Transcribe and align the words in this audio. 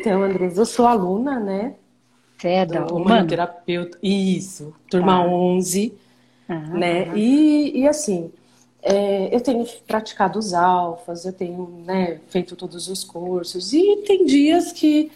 Então, 0.00 0.22
Andresa, 0.22 0.62
eu 0.62 0.66
sou 0.66 0.86
aluna, 0.86 1.38
né? 1.38 1.74
Você 2.38 2.48
é 2.48 2.66
da 2.66 2.80
do 2.80 2.96
humanoterapeuta. 2.96 3.98
Isso, 4.02 4.72
turma 4.90 5.16
ah. 5.16 5.26
11, 5.26 5.94
ah, 6.48 6.54
né? 6.54 7.12
E, 7.14 7.80
e 7.80 7.86
assim, 7.86 8.32
é, 8.82 9.34
eu 9.34 9.40
tenho 9.42 9.66
praticado 9.86 10.38
os 10.38 10.54
alfas, 10.54 11.26
eu 11.26 11.34
tenho 11.34 11.82
né, 11.84 12.18
feito 12.28 12.56
todos 12.56 12.88
os 12.88 13.04
cursos, 13.04 13.74
e 13.74 14.02
tem 14.06 14.24
dias 14.24 14.72
que 14.72 15.12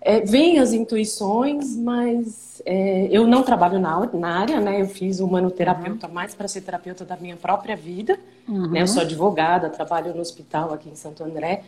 é, 0.00 0.20
vêm 0.20 0.58
as 0.58 0.72
intuições, 0.72 1.76
mas 1.76 2.60
é, 2.66 3.06
eu 3.12 3.24
não 3.28 3.44
trabalho 3.44 3.78
na, 3.78 4.04
na, 4.12 4.40
área, 4.40 4.60
né? 4.60 4.82
Eu 4.82 4.88
fiz 4.88 5.20
humanoterapeuta 5.20 6.08
uhum. 6.08 6.12
mais 6.12 6.34
para 6.34 6.48
ser 6.48 6.62
terapeuta 6.62 7.04
da 7.04 7.16
minha 7.16 7.36
própria 7.36 7.76
vida, 7.76 8.18
uhum. 8.48 8.70
né? 8.70 8.82
Eu 8.82 8.88
sou 8.88 9.02
advogada, 9.02 9.70
trabalho 9.70 10.12
no 10.12 10.20
hospital 10.20 10.72
aqui 10.72 10.90
em 10.90 10.96
Santo 10.96 11.22
André, 11.22 11.62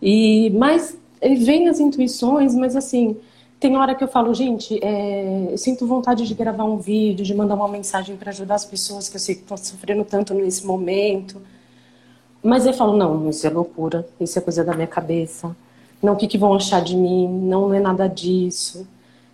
e 0.00 0.50
mas 0.50 0.96
vem 1.20 1.68
as 1.68 1.80
intuições, 1.80 2.54
mas 2.54 2.76
assim 2.76 3.16
tem 3.60 3.76
hora 3.76 3.94
que 3.94 4.04
eu 4.04 4.08
falo, 4.08 4.32
gente, 4.32 4.78
é, 4.84 5.48
eu 5.50 5.58
sinto 5.58 5.86
vontade 5.86 6.26
de 6.26 6.34
gravar 6.34 6.64
um 6.64 6.78
vídeo, 6.78 7.24
de 7.24 7.34
mandar 7.34 7.56
uma 7.56 7.66
mensagem 7.68 8.16
para 8.16 8.30
ajudar 8.30 8.54
as 8.54 8.64
pessoas 8.64 9.08
que 9.08 9.16
eu 9.16 9.20
sei 9.20 9.34
que 9.34 9.42
estão 9.42 9.56
sofrendo 9.56 10.04
tanto 10.04 10.32
nesse 10.32 10.64
momento. 10.64 11.42
Mas 12.42 12.66
eu 12.66 12.72
falo, 12.72 12.96
não, 12.96 13.28
isso 13.28 13.46
é 13.46 13.50
loucura, 13.50 14.06
isso 14.20 14.38
é 14.38 14.42
coisa 14.42 14.62
da 14.64 14.74
minha 14.74 14.86
cabeça. 14.86 15.56
Não, 16.00 16.12
o 16.12 16.16
que, 16.16 16.28
que 16.28 16.38
vão 16.38 16.54
achar 16.54 16.80
de 16.80 16.96
mim? 16.96 17.26
Não, 17.26 17.74
é 17.74 17.80
nada 17.80 18.06
disso. 18.06 18.86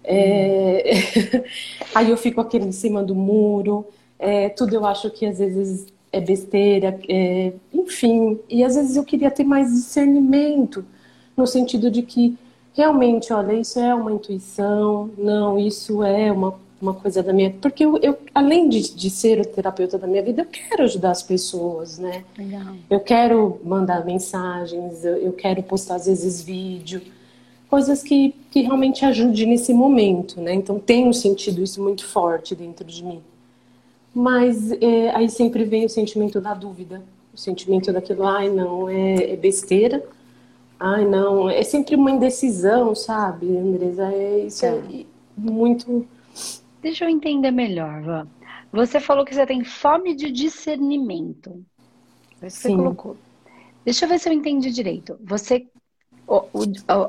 É... 0.03 1.45
Aí 1.95 2.11
eu 2.11 2.17
fico 2.17 2.41
aquele 2.41 2.65
em 2.65 2.73
cima 2.73 3.03
do 3.03 3.15
muro. 3.15 3.87
É, 4.19 4.49
tudo 4.49 4.75
eu 4.75 4.87
acho 4.87 5.11
que 5.11 5.27
às 5.27 5.39
vezes 5.39 5.87
é 6.11 6.21
besteira, 6.21 6.99
é... 7.07 7.53
enfim. 7.75 8.41
E 8.49 8.65
às 8.65 8.75
vezes 8.75 8.97
eu 8.97 9.05
queria 9.05 9.31
ter 9.31 9.45
mais 9.45 9.71
discernimento, 9.71 10.83
no 11.37 11.47
sentido 11.47 11.91
de 11.91 12.03
que 12.03 12.37
realmente, 12.75 13.33
olha, 13.33 13.55
isso 13.55 13.79
é 13.79 13.95
uma 13.95 14.13
intuição, 14.13 15.11
não, 15.17 15.59
isso 15.59 16.03
é 16.03 16.31
uma, 16.31 16.55
uma 16.81 16.93
coisa 16.93 17.23
da 17.23 17.33
minha. 17.33 17.51
Porque 17.51 17.85
eu, 17.85 17.99
eu 17.99 18.19
além 18.35 18.69
de, 18.69 18.95
de 18.95 19.09
ser 19.09 19.41
o 19.41 19.45
terapeuta 19.45 19.97
da 19.97 20.07
minha 20.07 20.23
vida, 20.23 20.43
eu 20.43 20.47
quero 20.47 20.83
ajudar 20.83 21.13
as 21.13 21.23
pessoas, 21.23 21.99
né? 21.99 22.25
Legal. 22.37 22.75
Eu 22.91 23.01
quero 23.01 23.61
mandar 23.65 24.05
mensagens, 24.05 25.05
eu, 25.05 25.17
eu 25.17 25.33
quero 25.33 25.63
postar 25.63 25.97
às 25.97 26.07
vezes 26.07 26.43
vídeo, 26.43 27.01
coisas 27.71 28.03
que, 28.03 28.35
que 28.51 28.63
realmente 28.63 29.05
ajudem 29.05 29.47
nesse 29.47 29.73
momento, 29.73 30.41
né? 30.41 30.53
Então 30.53 30.79
tenho 30.79 31.13
sentido 31.15 31.63
isso 31.63 31.83
muito 31.83 32.05
forte 32.05 32.55
dentro 32.55 32.85
de 32.85 33.05
mim. 33.05 33.23
Mas 34.13 34.71
é, 34.73 35.11
aí 35.11 35.29
sempre 35.29 35.65
vem 35.65 35.85
o 35.85 35.89
sentimento 35.89 36.41
da 36.41 36.55
dúvida, 36.55 37.03
o 37.33 37.37
sentimento 37.37 37.93
daquilo, 37.93 38.25
ai, 38.25 38.49
não, 38.49 38.89
é, 38.89 39.33
é 39.33 39.37
besteira 39.37 40.05
Ai, 40.79 41.05
não, 41.05 41.49
é 41.49 41.63
sempre 41.63 41.95
uma 41.95 42.11
indecisão, 42.11 42.95
sabe, 42.95 43.57
Andresa? 43.57 44.13
É, 44.13 44.39
isso 44.41 44.67
é, 44.67 44.77
é 44.77 45.05
muito. 45.37 46.07
Deixa 46.83 47.05
eu 47.05 47.09
entender 47.09 47.51
melhor, 47.51 48.03
Vã. 48.03 48.29
Você 48.73 48.99
falou 48.99 49.25
que 49.25 49.35
você 49.35 49.47
tem 49.47 49.65
fome 49.65 50.15
de 50.15 50.31
discernimento. 50.31 51.65
É 52.43 52.49
isso 52.49 52.57
que 52.57 52.63
você 52.69 52.77
colocou. 52.77 53.17
Deixa 53.85 54.05
eu 54.05 54.09
ver 54.09 54.19
se 54.19 54.29
eu 54.29 54.33
entendi 54.33 54.71
direito. 54.71 55.17
Você. 55.23 55.69
O, 56.27 56.39
o, 56.53 56.63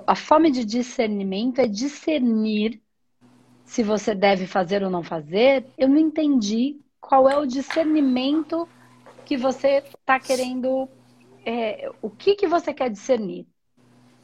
a 0.06 0.16
fome 0.16 0.52
de 0.52 0.64
discernimento 0.66 1.60
é 1.60 1.68
discernir 1.68 2.82
se 3.64 3.82
você 3.82 4.14
deve 4.14 4.46
fazer 4.46 4.84
ou 4.84 4.90
não 4.90 5.04
fazer. 5.04 5.66
Eu 5.78 5.90
não 5.90 5.98
entendi 5.98 6.80
qual 7.02 7.28
é 7.28 7.38
o 7.38 7.46
discernimento 7.46 8.68
que 9.26 9.36
você 9.36 9.78
está 9.78 10.20
querendo. 10.20 10.88
É, 11.46 11.92
o 12.02 12.10
que, 12.10 12.36
que 12.36 12.48
você 12.48 12.74
quer 12.74 12.90
discernir? 12.90 13.48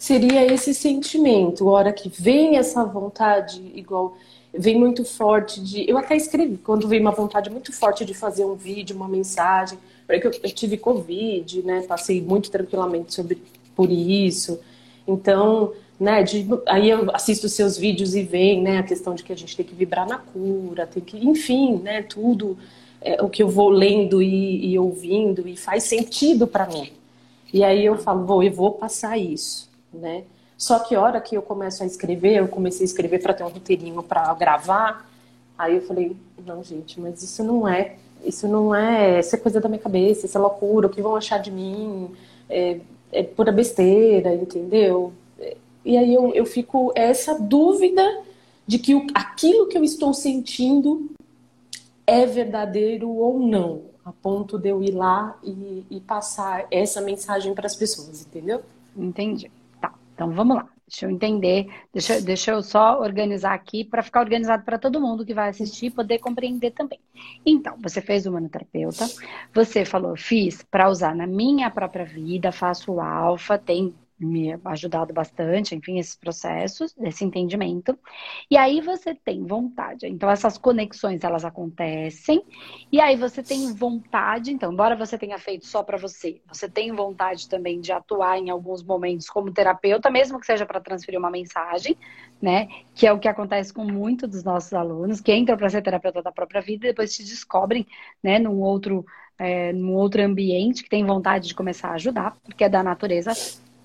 Seria 0.01 0.43
esse 0.51 0.73
sentimento, 0.73 1.69
a 1.69 1.73
hora 1.73 1.93
que 1.93 2.09
vem 2.09 2.57
essa 2.57 2.83
vontade, 2.83 3.61
igual 3.75 4.17
vem 4.51 4.75
muito 4.75 5.05
forte 5.05 5.61
de. 5.61 5.87
Eu 5.87 5.95
até 5.95 6.15
escrevi, 6.15 6.57
quando 6.57 6.87
vem 6.87 6.99
uma 6.99 7.11
vontade 7.11 7.51
muito 7.51 7.71
forte 7.71 8.03
de 8.03 8.15
fazer 8.15 8.43
um 8.43 8.55
vídeo, 8.55 8.95
uma 8.95 9.07
mensagem, 9.07 9.77
porque 10.07 10.25
eu, 10.25 10.31
eu 10.31 10.49
tive 10.49 10.75
Covid, 10.75 11.61
né? 11.61 11.83
Passei 11.83 12.19
muito 12.19 12.49
tranquilamente 12.49 13.13
sobre, 13.13 13.43
por 13.75 13.91
isso. 13.91 14.59
Então, 15.07 15.71
né, 15.99 16.23
de, 16.23 16.47
aí 16.67 16.89
eu 16.89 17.11
assisto 17.13 17.47
seus 17.47 17.77
vídeos 17.77 18.15
e 18.15 18.23
vem, 18.23 18.59
né, 18.59 18.79
a 18.79 18.83
questão 18.83 19.13
de 19.13 19.23
que 19.23 19.31
a 19.31 19.37
gente 19.37 19.55
tem 19.55 19.65
que 19.65 19.75
vibrar 19.75 20.07
na 20.07 20.17
cura, 20.17 20.87
tem 20.87 21.03
que, 21.03 21.17
enfim, 21.23 21.75
né, 21.77 22.01
tudo 22.01 22.57
é, 23.01 23.21
o 23.21 23.29
que 23.29 23.43
eu 23.43 23.49
vou 23.49 23.69
lendo 23.69 24.19
e, 24.19 24.71
e 24.71 24.79
ouvindo 24.79 25.47
e 25.47 25.55
faz 25.55 25.83
sentido 25.83 26.47
para 26.47 26.65
mim. 26.65 26.91
E 27.53 27.63
aí 27.63 27.85
eu 27.85 27.99
falo, 27.99 28.25
vou, 28.25 28.41
eu 28.41 28.51
vou 28.51 28.71
passar 28.71 29.15
isso 29.15 29.69
né? 29.93 30.23
Só 30.57 30.79
que 30.79 30.95
hora 30.95 31.19
que 31.19 31.35
eu 31.35 31.41
começo 31.41 31.81
a 31.81 31.85
escrever, 31.85 32.37
eu 32.37 32.47
comecei 32.47 32.83
a 32.83 32.85
escrever 32.85 33.21
para 33.21 33.33
ter 33.33 33.43
um 33.43 33.49
roteirinho 33.49 34.03
para 34.03 34.33
gravar, 34.35 35.09
aí 35.57 35.75
eu 35.75 35.81
falei, 35.81 36.15
não, 36.45 36.63
gente, 36.63 36.99
mas 36.99 37.23
isso 37.23 37.43
não 37.43 37.67
é, 37.67 37.95
isso 38.23 38.47
não 38.47 38.73
é, 38.73 39.19
isso 39.19 39.35
é 39.35 39.39
coisa 39.39 39.59
da 39.59 39.67
minha 39.67 39.81
cabeça, 39.81 40.25
isso 40.25 40.37
é 40.37 40.41
loucura, 40.41 40.87
o 40.87 40.89
que 40.89 41.01
vão 41.01 41.15
achar 41.15 41.39
de 41.39 41.49
mim, 41.49 42.11
é, 42.49 42.79
é 43.11 43.23
pura 43.23 43.51
besteira, 43.51 44.33
entendeu? 44.35 45.13
E 45.83 45.97
aí 45.97 46.13
eu, 46.13 46.31
eu 46.33 46.45
fico 46.45 46.91
essa 46.95 47.39
dúvida 47.39 48.03
de 48.67 48.77
que 48.77 48.93
o, 48.93 49.07
aquilo 49.13 49.67
que 49.67 49.77
eu 49.77 49.83
estou 49.83 50.13
sentindo 50.13 51.09
é 52.05 52.25
verdadeiro 52.25 53.09
ou 53.09 53.39
não, 53.39 53.81
a 54.05 54.11
ponto 54.11 54.59
de 54.59 54.69
eu 54.69 54.83
ir 54.83 54.91
lá 54.91 55.37
e, 55.43 55.85
e 55.89 55.99
passar 55.99 56.67
essa 56.69 57.01
mensagem 57.01 57.53
para 57.53 57.65
as 57.65 57.75
pessoas, 57.75 58.21
entendeu? 58.21 58.61
Entendi. 58.95 59.49
Então 60.21 60.31
vamos 60.35 60.55
lá, 60.55 60.69
deixa 60.87 61.07
eu 61.07 61.09
entender, 61.09 61.65
deixa, 61.91 62.21
deixa 62.21 62.51
eu 62.51 62.61
só 62.61 62.99
organizar 63.01 63.55
aqui 63.55 63.83
para 63.83 64.03
ficar 64.03 64.19
organizado 64.19 64.63
para 64.63 64.77
todo 64.77 65.01
mundo 65.01 65.25
que 65.25 65.33
vai 65.33 65.49
assistir 65.49 65.89
poder 65.89 66.19
compreender 66.19 66.69
também. 66.69 66.99
Então, 67.43 67.75
você 67.81 67.99
fez 68.03 68.27
o 68.27 68.31
manoterapeuta, 68.31 69.07
você 69.51 69.83
falou, 69.83 70.15
fiz 70.15 70.61
para 70.61 70.89
usar 70.91 71.15
na 71.15 71.25
minha 71.25 71.71
própria 71.71 72.05
vida, 72.05 72.51
faço 72.51 72.99
alfa, 72.99 73.57
tem 73.57 73.95
me 74.25 74.57
ajudado 74.65 75.13
bastante, 75.13 75.75
enfim, 75.75 75.99
esses 75.99 76.15
processos, 76.15 76.95
esse 77.01 77.23
entendimento. 77.23 77.97
E 78.49 78.57
aí 78.57 78.81
você 78.81 79.15
tem 79.15 79.45
vontade. 79.45 80.07
Então, 80.07 80.29
essas 80.29 80.57
conexões, 80.57 81.23
elas 81.23 81.43
acontecem. 81.43 82.43
E 82.91 82.99
aí 82.99 83.15
você 83.15 83.41
tem 83.41 83.73
vontade, 83.73 84.51
então, 84.51 84.71
embora 84.71 84.95
você 84.95 85.17
tenha 85.17 85.37
feito 85.37 85.65
só 85.65 85.83
para 85.83 85.97
você, 85.97 86.41
você 86.47 86.69
tem 86.69 86.91
vontade 86.91 87.49
também 87.49 87.79
de 87.79 87.91
atuar 87.91 88.37
em 88.37 88.49
alguns 88.49 88.83
momentos 88.83 89.29
como 89.29 89.51
terapeuta, 89.51 90.09
mesmo 90.09 90.39
que 90.39 90.45
seja 90.45 90.65
para 90.65 90.79
transferir 90.79 91.19
uma 91.19 91.31
mensagem, 91.31 91.97
né? 92.41 92.67
Que 92.93 93.07
é 93.07 93.13
o 93.13 93.19
que 93.19 93.27
acontece 93.27 93.73
com 93.73 93.83
muitos 93.83 94.29
dos 94.29 94.43
nossos 94.43 94.73
alunos, 94.73 95.21
que 95.21 95.33
entram 95.33 95.57
para 95.57 95.69
ser 95.69 95.81
terapeuta 95.81 96.21
da 96.21 96.31
própria 96.31 96.61
vida 96.61 96.85
e 96.85 96.89
depois 96.89 97.13
se 97.15 97.23
descobrem, 97.23 97.85
né, 98.23 98.39
num 98.39 98.59
outro 98.61 99.05
é, 99.41 99.73
num 99.73 99.95
outro 99.95 100.21
ambiente 100.21 100.83
que 100.83 100.89
tem 100.89 101.03
vontade 101.03 101.47
de 101.47 101.55
começar 101.55 101.89
a 101.89 101.93
ajudar, 101.93 102.37
porque 102.43 102.63
é 102.63 102.69
da 102.69 102.83
natureza 102.83 103.33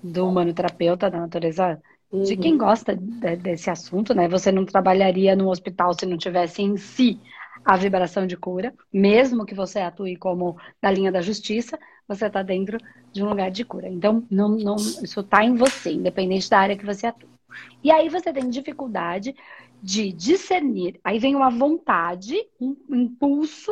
do 0.01 0.27
humanoterapeuta, 0.27 1.09
da 1.09 1.19
natureza 1.19 1.81
uhum. 2.11 2.23
de 2.23 2.37
quem 2.37 2.57
gosta 2.57 2.95
de, 2.95 3.35
desse 3.37 3.69
assunto, 3.69 4.13
né? 4.13 4.27
Você 4.27 4.51
não 4.51 4.65
trabalharia 4.65 5.35
no 5.35 5.49
hospital 5.49 5.93
se 5.93 6.05
não 6.05 6.17
tivesse 6.17 6.61
em 6.61 6.77
si 6.77 7.19
a 7.65 7.75
vibração 7.75 8.25
de 8.25 8.37
cura, 8.37 8.73
mesmo 8.93 9.45
que 9.45 9.53
você 9.53 9.79
atue 9.79 10.15
como 10.15 10.57
da 10.81 10.89
linha 10.89 11.11
da 11.11 11.21
justiça, 11.21 11.77
você 12.07 12.27
está 12.27 12.41
dentro 12.41 12.77
de 13.11 13.21
um 13.21 13.29
lugar 13.29 13.51
de 13.51 13.65
cura. 13.65 13.89
Então, 13.89 14.25
não, 14.31 14.49
não, 14.49 14.75
isso 14.77 15.19
está 15.19 15.43
em 15.43 15.55
você, 15.55 15.91
independente 15.91 16.49
da 16.49 16.59
área 16.59 16.77
que 16.77 16.85
você 16.85 17.07
atua. 17.07 17.29
E 17.83 17.91
aí 17.91 18.07
você 18.07 18.31
tem 18.31 18.49
dificuldade 18.49 19.35
de 19.81 20.11
discernir. 20.13 20.99
Aí 21.03 21.19
vem 21.19 21.35
uma 21.35 21.49
vontade, 21.49 22.35
um 22.59 22.75
impulso, 22.89 23.71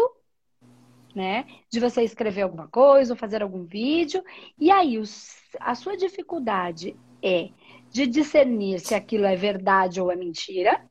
né? 1.15 1.45
De 1.71 1.79
você 1.79 2.03
escrever 2.03 2.41
alguma 2.41 2.67
coisa 2.67 3.13
ou 3.13 3.17
fazer 3.17 3.41
algum 3.41 3.63
vídeo. 3.63 4.21
E 4.59 4.69
aí 4.69 5.01
a 5.59 5.73
sua 5.73 5.95
dificuldade 5.95 6.95
é 7.23 7.49
de 7.89 8.05
discernir 8.05 8.79
se 8.79 8.93
aquilo 8.93 9.25
é 9.25 9.35
verdade 9.35 10.01
ou 10.01 10.11
é 10.11 10.15
mentira, 10.15 10.85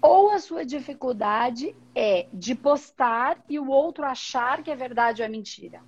ou 0.00 0.30
a 0.30 0.38
sua 0.38 0.64
dificuldade 0.64 1.76
é 1.94 2.26
de 2.32 2.54
postar 2.54 3.44
e 3.48 3.58
o 3.58 3.68
outro 3.68 4.04
achar 4.04 4.62
que 4.62 4.70
é 4.70 4.74
verdade 4.74 5.22
ou 5.22 5.26
é 5.26 5.28
mentira. 5.28 5.80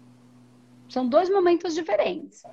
São 0.88 1.08
dois 1.08 1.28
momentos 1.28 1.74
diferentes. 1.74 2.44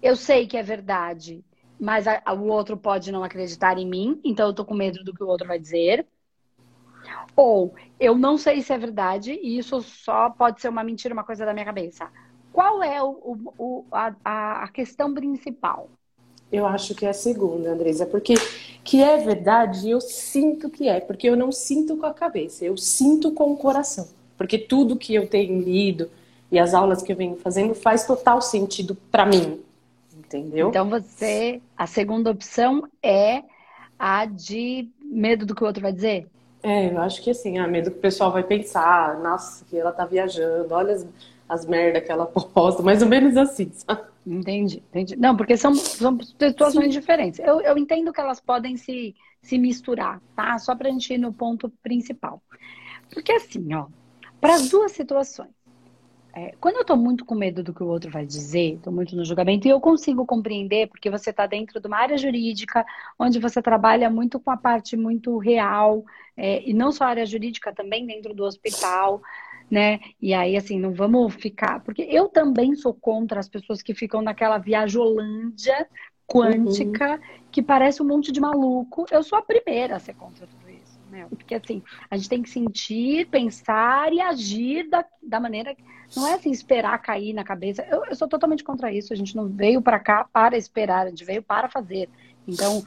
Eu 0.00 0.16
sei 0.16 0.46
que 0.46 0.56
é 0.56 0.62
verdade, 0.62 1.44
mas 1.78 2.06
a, 2.06 2.22
a, 2.24 2.32
o 2.32 2.46
outro 2.46 2.76
pode 2.76 3.12
não 3.12 3.24
acreditar 3.24 3.76
em 3.76 3.86
mim, 3.86 4.20
então 4.24 4.46
eu 4.46 4.54
tô 4.54 4.64
com 4.64 4.74
medo 4.74 5.04
do 5.04 5.12
que 5.12 5.22
o 5.22 5.26
outro 5.26 5.46
vai 5.46 5.58
dizer. 5.58 6.06
Ou 7.34 7.74
eu 7.98 8.16
não 8.16 8.38
sei 8.38 8.62
se 8.62 8.72
é 8.72 8.78
verdade 8.78 9.38
e 9.42 9.58
isso 9.58 9.82
só 9.82 10.30
pode 10.30 10.60
ser 10.60 10.68
uma 10.68 10.84
mentira, 10.84 11.14
uma 11.14 11.24
coisa 11.24 11.44
da 11.44 11.52
minha 11.52 11.64
cabeça. 11.64 12.08
Qual 12.52 12.82
é 12.82 13.02
o, 13.02 13.52
o, 13.58 13.84
a, 13.92 14.14
a 14.64 14.68
questão 14.68 15.12
principal? 15.12 15.90
Eu 16.50 16.66
acho 16.66 16.94
que 16.94 17.04
é 17.04 17.10
a 17.10 17.14
segunda, 17.14 17.72
Andresa, 17.72 18.06
porque 18.06 18.34
que 18.84 19.02
é 19.02 19.18
verdade, 19.18 19.90
eu 19.90 20.00
sinto 20.00 20.70
que 20.70 20.88
é, 20.88 21.00
porque 21.00 21.28
eu 21.28 21.36
não 21.36 21.50
sinto 21.50 21.96
com 21.96 22.06
a 22.06 22.14
cabeça, 22.14 22.64
eu 22.64 22.76
sinto 22.76 23.32
com 23.32 23.52
o 23.52 23.56
coração. 23.56 24.08
Porque 24.38 24.56
tudo 24.56 24.96
que 24.96 25.14
eu 25.14 25.26
tenho 25.26 25.60
lido 25.60 26.08
e 26.50 26.58
as 26.58 26.72
aulas 26.72 27.02
que 27.02 27.12
eu 27.12 27.16
venho 27.16 27.36
fazendo 27.36 27.74
faz 27.74 28.06
total 28.06 28.40
sentido 28.40 28.94
para 29.10 29.26
mim, 29.26 29.60
entendeu? 30.16 30.46
Entendeu? 30.46 30.68
Então 30.68 30.88
você, 30.88 31.60
a 31.76 31.86
segunda 31.86 32.30
opção 32.30 32.88
é 33.02 33.42
a 33.98 34.24
de 34.24 34.88
medo 35.00 35.44
do 35.44 35.54
que 35.54 35.64
o 35.64 35.66
outro 35.66 35.82
vai 35.82 35.92
dizer? 35.92 36.28
É, 36.66 36.92
eu 36.92 36.98
acho 37.00 37.22
que 37.22 37.30
assim, 37.30 37.58
a 37.58 37.68
medo 37.68 37.92
que 37.92 37.98
o 37.98 38.00
pessoal 38.00 38.32
vai 38.32 38.42
pensar, 38.42 39.20
nossa, 39.20 39.64
que 39.66 39.78
ela 39.78 39.92
tá 39.92 40.04
viajando, 40.04 40.74
olha 40.74 40.94
as, 40.94 41.06
as 41.48 41.64
merdas 41.64 42.02
que 42.02 42.10
ela 42.10 42.26
posta, 42.26 42.82
mais 42.82 43.02
ou 43.02 43.08
menos 43.08 43.36
assim, 43.36 43.70
sabe? 43.72 44.02
Entendi, 44.26 44.78
entendi. 44.88 45.14
Não, 45.16 45.36
porque 45.36 45.56
são, 45.56 45.72
são 45.76 46.18
situações 46.20 46.92
Sim. 46.92 47.00
diferentes. 47.00 47.38
Eu, 47.38 47.60
eu 47.60 47.78
entendo 47.78 48.12
que 48.12 48.20
elas 48.20 48.40
podem 48.40 48.76
se, 48.76 49.14
se 49.40 49.56
misturar, 49.56 50.20
tá? 50.34 50.58
Só 50.58 50.74
pra 50.74 50.90
gente 50.90 51.14
ir 51.14 51.18
no 51.18 51.32
ponto 51.32 51.70
principal. 51.80 52.42
Porque 53.10 53.30
assim, 53.30 53.72
ó, 53.72 53.86
para 54.40 54.56
as 54.56 54.68
duas 54.68 54.90
situações, 54.90 55.55
é, 56.36 56.54
quando 56.60 56.76
eu 56.76 56.82
estou 56.82 56.98
muito 56.98 57.24
com 57.24 57.34
medo 57.34 57.62
do 57.62 57.72
que 57.72 57.82
o 57.82 57.86
outro 57.86 58.10
vai 58.10 58.26
dizer, 58.26 58.74
estou 58.74 58.92
muito 58.92 59.16
no 59.16 59.24
julgamento, 59.24 59.66
e 59.66 59.70
eu 59.70 59.80
consigo 59.80 60.26
compreender, 60.26 60.86
porque 60.86 61.08
você 61.08 61.30
está 61.30 61.46
dentro 61.46 61.80
de 61.80 61.86
uma 61.86 61.96
área 61.96 62.18
jurídica, 62.18 62.84
onde 63.18 63.38
você 63.38 63.62
trabalha 63.62 64.10
muito 64.10 64.38
com 64.38 64.50
a 64.50 64.56
parte 64.56 64.98
muito 64.98 65.38
real, 65.38 66.04
é, 66.36 66.62
e 66.68 66.74
não 66.74 66.92
só 66.92 67.04
a 67.04 67.08
área 67.08 67.24
jurídica, 67.24 67.72
também 67.72 68.04
dentro 68.04 68.34
do 68.34 68.44
hospital, 68.44 69.22
né? 69.70 69.98
E 70.20 70.34
aí, 70.34 70.58
assim, 70.58 70.78
não 70.78 70.92
vamos 70.92 71.34
ficar. 71.36 71.80
Porque 71.80 72.02
eu 72.02 72.28
também 72.28 72.76
sou 72.76 72.92
contra 72.92 73.40
as 73.40 73.48
pessoas 73.48 73.80
que 73.80 73.94
ficam 73.94 74.20
naquela 74.20 74.58
viajolândia 74.58 75.88
quântica, 76.26 77.12
uhum. 77.12 77.46
que 77.50 77.62
parece 77.62 78.02
um 78.02 78.06
monte 78.06 78.30
de 78.30 78.42
maluco. 78.42 79.06
Eu 79.10 79.22
sou 79.22 79.38
a 79.38 79.42
primeira 79.42 79.96
a 79.96 79.98
ser 79.98 80.12
contra 80.12 80.46
tudo 80.46 80.65
né? 81.16 81.26
Porque, 81.30 81.54
assim, 81.54 81.82
a 82.10 82.16
gente 82.16 82.28
tem 82.28 82.42
que 82.42 82.50
sentir, 82.50 83.26
pensar 83.28 84.12
e 84.12 84.20
agir 84.20 84.88
da, 84.88 85.04
da 85.22 85.40
maneira. 85.40 85.74
Não 86.14 86.26
é 86.26 86.34
assim, 86.34 86.50
esperar 86.50 86.98
cair 86.98 87.32
na 87.32 87.42
cabeça. 87.42 87.82
Eu, 87.90 88.04
eu 88.04 88.14
sou 88.14 88.28
totalmente 88.28 88.62
contra 88.62 88.92
isso. 88.92 89.12
A 89.12 89.16
gente 89.16 89.34
não 89.34 89.48
veio 89.48 89.80
para 89.80 89.98
cá 89.98 90.28
para 90.30 90.56
esperar, 90.56 91.06
a 91.06 91.08
gente 91.08 91.24
veio 91.24 91.42
para 91.42 91.68
fazer. 91.68 92.10
Então, 92.46 92.84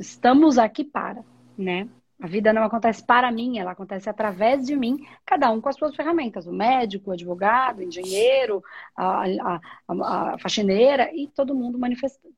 estamos 0.00 0.56
aqui 0.56 0.82
para, 0.82 1.22
né? 1.56 1.86
A 2.18 2.26
vida 2.26 2.50
não 2.50 2.64
acontece 2.64 3.04
para 3.04 3.30
mim, 3.30 3.58
ela 3.58 3.72
acontece 3.72 4.08
através 4.08 4.64
de 4.64 4.74
mim, 4.74 5.06
cada 5.24 5.50
um 5.50 5.60
com 5.60 5.68
as 5.68 5.76
suas 5.76 5.94
ferramentas. 5.94 6.46
O 6.46 6.52
médico, 6.52 7.10
o 7.10 7.12
advogado, 7.12 7.80
o 7.80 7.82
engenheiro, 7.82 8.64
a, 8.96 9.24
a, 9.24 9.60
a, 9.86 10.32
a 10.32 10.38
faxineira 10.38 11.14
e 11.14 11.28
todo 11.28 11.54
mundo 11.54 11.78
manifestando. 11.78 12.34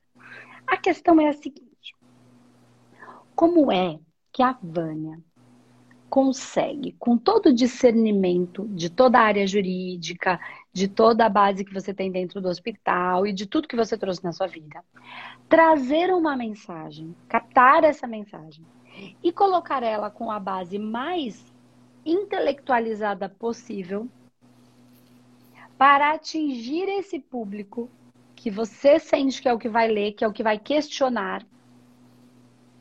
A 0.66 0.76
questão 0.76 1.20
é 1.20 1.28
a 1.28 1.32
seguinte: 1.32 1.94
como 3.36 3.70
é 3.70 4.00
que 4.32 4.42
a 4.42 4.56
Vânia 4.62 5.20
consegue, 6.08 6.92
com 6.98 7.16
todo 7.16 7.46
o 7.46 7.54
discernimento 7.54 8.66
de 8.68 8.88
toda 8.88 9.18
a 9.18 9.22
área 9.22 9.46
jurídica, 9.46 10.40
de 10.72 10.88
toda 10.88 11.26
a 11.26 11.28
base 11.28 11.64
que 11.64 11.74
você 11.74 11.92
tem 11.92 12.10
dentro 12.10 12.40
do 12.40 12.48
hospital 12.48 13.26
e 13.26 13.32
de 13.32 13.46
tudo 13.46 13.68
que 13.68 13.76
você 13.76 13.96
trouxe 13.96 14.24
na 14.24 14.32
sua 14.32 14.46
vida, 14.46 14.82
trazer 15.48 16.12
uma 16.12 16.36
mensagem, 16.36 17.14
captar 17.28 17.84
essa 17.84 18.06
mensagem 18.06 18.64
e 19.22 19.30
colocar 19.32 19.82
ela 19.82 20.10
com 20.10 20.30
a 20.30 20.40
base 20.40 20.78
mais 20.78 21.44
intelectualizada 22.04 23.28
possível 23.28 24.08
para 25.76 26.12
atingir 26.12 26.88
esse 26.88 27.20
público 27.20 27.88
que 28.34 28.50
você 28.50 28.98
sente 28.98 29.42
que 29.42 29.48
é 29.48 29.52
o 29.52 29.58
que 29.58 29.68
vai 29.68 29.88
ler, 29.88 30.12
que 30.12 30.24
é 30.24 30.28
o 30.28 30.32
que 30.32 30.42
vai 30.42 30.58
questionar, 30.58 31.46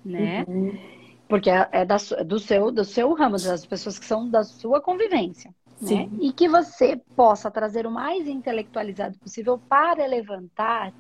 né? 0.04 0.46
Uhum. 0.48 0.97
Porque 1.28 1.50
é, 1.50 1.68
é 1.72 1.86
da, 1.86 1.98
do, 2.26 2.40
seu, 2.40 2.72
do 2.72 2.86
seu 2.86 3.14
ramo, 3.14 3.38
das 3.38 3.66
pessoas 3.66 4.00
que 4.00 4.06
são 4.06 4.30
da 4.30 4.44
sua 4.44 4.80
convivência. 4.80 5.54
Né? 5.82 6.10
E 6.20 6.32
que 6.32 6.48
você 6.48 7.00
possa 7.16 7.52
trazer 7.52 7.86
o 7.86 7.92
mais 7.92 8.28
intelectualizado 8.28 9.18
possível 9.20 9.60
para 9.70 10.08
levantar 10.08 10.92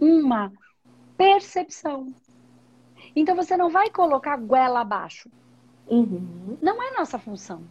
uma 0.00 0.52
percepção, 1.16 2.12
então 3.14 3.36
você 3.36 3.56
não 3.56 3.70
vai 3.70 3.88
colocar 3.90 4.36
goela 4.36 4.80
abaixo. 4.80 5.30
Uhum. 5.88 6.58
Não 6.60 6.82
é 6.82 6.98
nossa 6.98 7.18
função. 7.18 7.62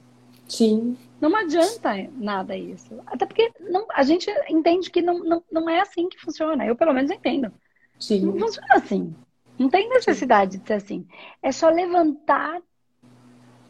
Sim. 0.48 0.98
Não 1.20 1.36
adianta 1.36 1.90
nada 2.16 2.56
isso. 2.56 3.00
Até 3.08 3.26
porque 3.26 3.52
não, 3.60 3.86
a 3.94 4.04
gente 4.04 4.30
entende 4.50 4.90
que 4.90 5.02
não, 5.02 5.20
não, 5.20 5.44
não 5.52 5.70
é 5.70 5.82
assim 5.82 6.08
que 6.08 6.20
funciona. 6.20 6.66
Eu, 6.66 6.76
pelo 6.76 6.94
menos, 6.94 7.12
entendo. 7.12 7.52
Sim. 8.00 8.22
Não 8.22 8.40
funciona 8.40 8.76
assim. 8.76 9.16
Não 9.58 9.70
tem 9.70 9.90
necessidade 9.90 10.58
de 10.58 10.68
ser 10.68 10.74
assim. 10.74 11.08
É 11.42 11.52
só 11.52 11.70
levantar 11.70 12.62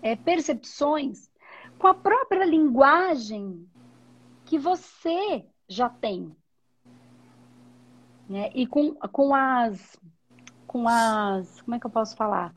é, 0.01 0.15
percepções 0.15 1.29
com 1.77 1.87
a 1.87 1.93
própria 1.93 2.45
linguagem 2.45 3.67
que 4.45 4.57
você 4.57 5.45
já 5.67 5.89
tem. 5.89 6.35
Né? 8.27 8.49
E 8.55 8.65
com, 8.65 8.95
com 8.95 9.35
as 9.35 9.97
com 10.75 10.89
as. 10.89 11.61
Como 11.61 11.73
é 11.73 11.79
que 11.79 11.85
eu 11.85 11.89
posso 11.89 12.17
falar? 12.17 12.53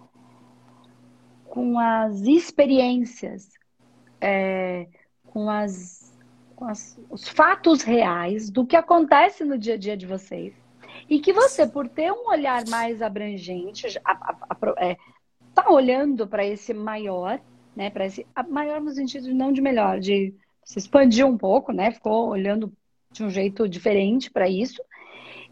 Com 1.44 1.78
as 1.78 2.22
experiências, 2.22 3.48
é, 4.20 4.88
com, 5.24 5.48
as, 5.48 6.18
com 6.56 6.64
as, 6.64 6.98
os 7.08 7.28
fatos 7.28 7.82
reais 7.82 8.50
do 8.50 8.66
que 8.66 8.74
acontece 8.74 9.44
no 9.44 9.56
dia 9.56 9.74
a 9.74 9.78
dia 9.78 9.96
de 9.96 10.04
vocês. 10.04 10.52
E 11.08 11.20
que 11.20 11.32
você, 11.32 11.66
por 11.66 11.88
ter 11.88 12.12
um 12.12 12.28
olhar 12.28 12.64
mais 12.68 13.00
abrangente, 13.00 13.86
está 13.86 14.46
é, 14.78 14.96
tá 15.54 15.70
olhando 15.70 16.26
para 16.26 16.44
esse 16.44 16.74
maior, 16.74 17.40
né? 17.74 17.90
Para 17.90 18.06
esse 18.06 18.26
maior 18.48 18.80
no 18.80 18.90
sentido 18.90 19.32
não 19.34 19.52
de 19.52 19.60
melhor, 19.60 20.00
de 20.00 20.34
se 20.64 20.78
expandir 20.78 21.26
um 21.26 21.38
pouco, 21.38 21.72
né? 21.72 21.90
Ficou 21.90 22.28
olhando 22.28 22.72
de 23.10 23.24
um 23.24 23.30
jeito 23.30 23.68
diferente 23.68 24.30
para 24.30 24.48
isso 24.48 24.82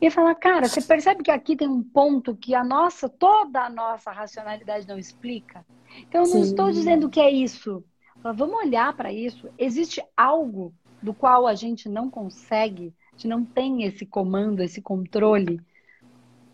e 0.00 0.10
falar, 0.10 0.34
cara, 0.34 0.68
você 0.68 0.82
percebe 0.82 1.22
que 1.22 1.30
aqui 1.30 1.56
tem 1.56 1.68
um 1.68 1.82
ponto 1.82 2.36
que 2.36 2.54
a 2.54 2.62
nossa, 2.62 3.08
toda 3.08 3.62
a 3.62 3.70
nossa 3.70 4.10
racionalidade 4.10 4.86
não 4.86 4.98
explica? 4.98 5.64
Então, 6.00 6.24
eu 6.24 6.28
não 6.28 6.42
Sim. 6.42 6.50
estou 6.50 6.70
dizendo 6.70 7.08
que 7.08 7.20
é 7.20 7.30
isso. 7.30 7.82
Vamos 8.22 8.56
olhar 8.56 8.94
para 8.94 9.12
isso. 9.12 9.48
Existe 9.56 10.02
algo 10.16 10.74
do 11.02 11.14
qual 11.14 11.46
a 11.46 11.54
gente 11.54 11.88
não 11.88 12.10
consegue, 12.10 12.92
gente 13.16 13.26
não 13.26 13.44
tem 13.44 13.84
esse 13.84 14.04
comando, 14.04 14.62
esse 14.62 14.82
controle. 14.82 15.60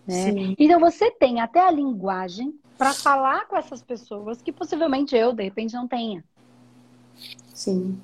Né? 0.06 0.54
Então, 0.58 0.78
você 0.78 1.10
tem 1.10 1.40
até 1.40 1.60
a 1.60 1.70
linguagem 1.70 2.54
para 2.78 2.92
falar 2.92 3.46
com 3.46 3.56
essas 3.56 3.82
pessoas 3.82 4.40
que 4.40 4.52
possivelmente 4.52 5.14
eu, 5.16 5.32
de 5.32 5.42
repente, 5.42 5.74
não 5.74 5.86
tenha. 5.86 6.24
Sim. 7.52 7.98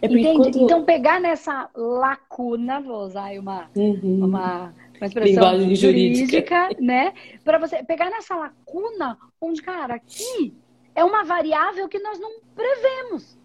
É 0.00 0.06
Entende? 0.06 0.36
Quando... 0.36 0.58
Então, 0.62 0.84
pegar 0.84 1.20
nessa 1.20 1.68
lacuna, 1.74 2.80
vou 2.80 3.04
usar 3.04 3.32
uma, 3.38 3.68
uhum. 3.74 4.24
uma, 4.24 4.74
uma 4.96 5.06
expressão 5.06 5.52
jurídica, 5.74 6.68
jurídica 6.68 6.68
né? 6.80 7.12
Para 7.44 7.58
você 7.58 7.82
pegar 7.82 8.10
nessa 8.10 8.36
lacuna 8.36 9.18
onde, 9.40 9.60
cara, 9.60 9.94
aqui 9.94 10.54
é 10.94 11.04
uma 11.04 11.24
variável 11.24 11.88
que 11.88 11.98
nós 11.98 12.18
não 12.18 12.40
prevemos. 12.54 13.36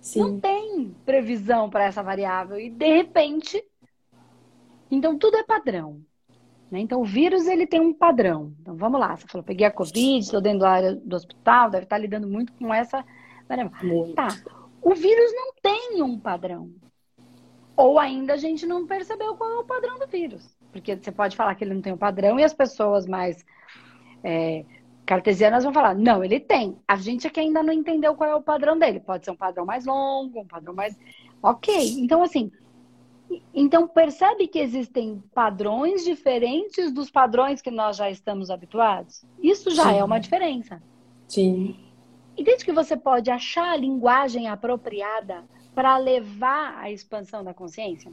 Sim. 0.00 0.20
Não 0.20 0.40
tem 0.40 0.94
previsão 1.04 1.68
para 1.68 1.84
essa 1.84 2.02
variável. 2.02 2.58
E, 2.58 2.70
de 2.70 2.96
repente, 2.96 3.62
então 4.90 5.18
tudo 5.18 5.36
é 5.36 5.42
padrão. 5.42 6.02
Né? 6.70 6.80
Então, 6.80 7.00
o 7.00 7.04
vírus 7.04 7.46
ele 7.46 7.66
tem 7.66 7.80
um 7.80 7.92
padrão. 7.92 8.54
Então, 8.60 8.76
vamos 8.76 9.00
lá. 9.00 9.16
Você 9.16 9.26
falou, 9.26 9.44
peguei 9.44 9.66
a 9.66 9.70
Covid, 9.70 10.18
estou 10.18 10.40
dentro 10.40 10.60
da 10.60 10.70
área 10.70 10.94
do 10.94 11.16
hospital, 11.16 11.70
deve 11.70 11.84
estar 11.84 11.98
lidando 11.98 12.28
muito 12.28 12.52
com 12.52 12.72
essa. 12.72 13.04
Muito. 13.82 14.14
Tá. 14.14 14.28
O 14.80 14.94
vírus 14.94 15.32
não 15.34 15.52
tem 15.60 16.02
um 16.02 16.18
padrão. 16.18 16.70
Ou 17.76 17.98
ainda 17.98 18.34
a 18.34 18.36
gente 18.36 18.66
não 18.66 18.86
percebeu 18.86 19.34
qual 19.36 19.50
é 19.50 19.58
o 19.58 19.64
padrão 19.64 19.98
do 19.98 20.06
vírus. 20.06 20.56
Porque 20.70 20.96
você 20.96 21.10
pode 21.10 21.36
falar 21.36 21.54
que 21.54 21.64
ele 21.64 21.74
não 21.74 21.82
tem 21.82 21.92
um 21.92 21.98
padrão 21.98 22.38
e 22.38 22.44
as 22.44 22.54
pessoas 22.54 23.06
mais 23.06 23.44
é, 24.22 24.64
cartesianas 25.04 25.64
vão 25.64 25.72
falar, 25.72 25.94
não, 25.94 26.22
ele 26.22 26.38
tem. 26.38 26.78
A 26.86 26.94
gente 26.96 27.26
é 27.26 27.30
que 27.30 27.40
ainda 27.40 27.62
não 27.62 27.72
entendeu 27.72 28.14
qual 28.14 28.30
é 28.30 28.34
o 28.34 28.42
padrão 28.42 28.78
dele. 28.78 29.00
Pode 29.00 29.24
ser 29.24 29.32
um 29.32 29.36
padrão 29.36 29.66
mais 29.66 29.84
longo, 29.84 30.40
um 30.40 30.46
padrão 30.46 30.74
mais. 30.74 30.96
Ok. 31.42 31.74
Então, 31.98 32.22
assim. 32.22 32.52
Então, 33.54 33.86
percebe 33.86 34.48
que 34.48 34.58
existem 34.58 35.22
padrões 35.34 36.04
diferentes 36.04 36.90
dos 36.92 37.10
padrões 37.10 37.62
que 37.62 37.70
nós 37.70 37.96
já 37.96 38.10
estamos 38.10 38.50
habituados? 38.50 39.24
Isso 39.40 39.70
já 39.70 39.84
Sim. 39.84 39.98
é 39.98 40.04
uma 40.04 40.18
diferença. 40.18 40.82
Sim. 41.28 41.76
Entende 42.36 42.64
que 42.64 42.72
você 42.72 42.96
pode 42.96 43.30
achar 43.30 43.70
a 43.70 43.76
linguagem 43.76 44.48
apropriada 44.48 45.44
para 45.74 45.96
levar 45.96 46.78
à 46.78 46.90
expansão 46.90 47.44
da 47.44 47.54
consciência? 47.54 48.10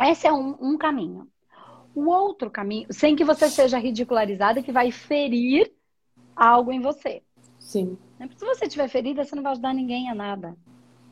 Esse 0.00 0.26
é 0.26 0.32
um, 0.32 0.56
um 0.60 0.76
caminho. 0.76 1.28
O 1.94 2.08
outro 2.08 2.50
caminho, 2.50 2.86
sem 2.90 3.14
que 3.14 3.24
você 3.24 3.48
seja 3.48 3.78
ridicularizada, 3.78 4.62
que 4.62 4.72
vai 4.72 4.90
ferir 4.90 5.72
algo 6.34 6.72
em 6.72 6.80
você. 6.80 7.22
Sim. 7.58 7.96
Né? 8.18 8.28
Se 8.36 8.44
você 8.44 8.64
estiver 8.64 8.88
ferida, 8.88 9.24
você 9.24 9.36
não 9.36 9.42
vai 9.42 9.52
ajudar 9.52 9.72
ninguém 9.72 10.10
a 10.10 10.14
nada. 10.14 10.56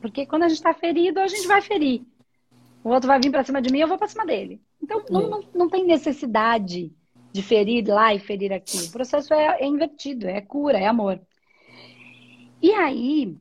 Porque 0.01 0.25
quando 0.25 0.43
a 0.43 0.49
gente 0.49 0.57
está 0.57 0.73
ferido, 0.73 1.19
a 1.21 1.27
gente 1.27 1.47
vai 1.47 1.61
ferir. 1.61 2.05
O 2.83 2.89
outro 2.89 3.07
vai 3.07 3.19
vir 3.19 3.31
para 3.31 3.43
cima 3.43 3.61
de 3.61 3.71
mim, 3.71 3.79
eu 3.79 3.87
vou 3.87 3.97
para 3.97 4.07
cima 4.07 4.25
dele. 4.25 4.61
Então, 4.81 5.03
não, 5.09 5.29
não, 5.29 5.43
não, 5.53 5.69
tem 5.69 5.85
necessidade 5.85 6.91
de 7.31 7.41
ferir 7.41 7.87
lá 7.87 8.13
e 8.13 8.19
ferir 8.19 8.51
aqui. 8.51 8.77
O 8.77 8.91
processo 8.91 9.33
é, 9.33 9.61
é 9.61 9.65
invertido, 9.65 10.27
é 10.27 10.41
cura, 10.41 10.77
é 10.77 10.85
amor. 10.85 11.21
E 12.61 12.71
aí, 12.73 13.37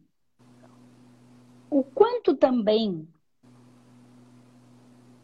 o 1.69 1.83
quanto 1.83 2.37
também 2.37 3.09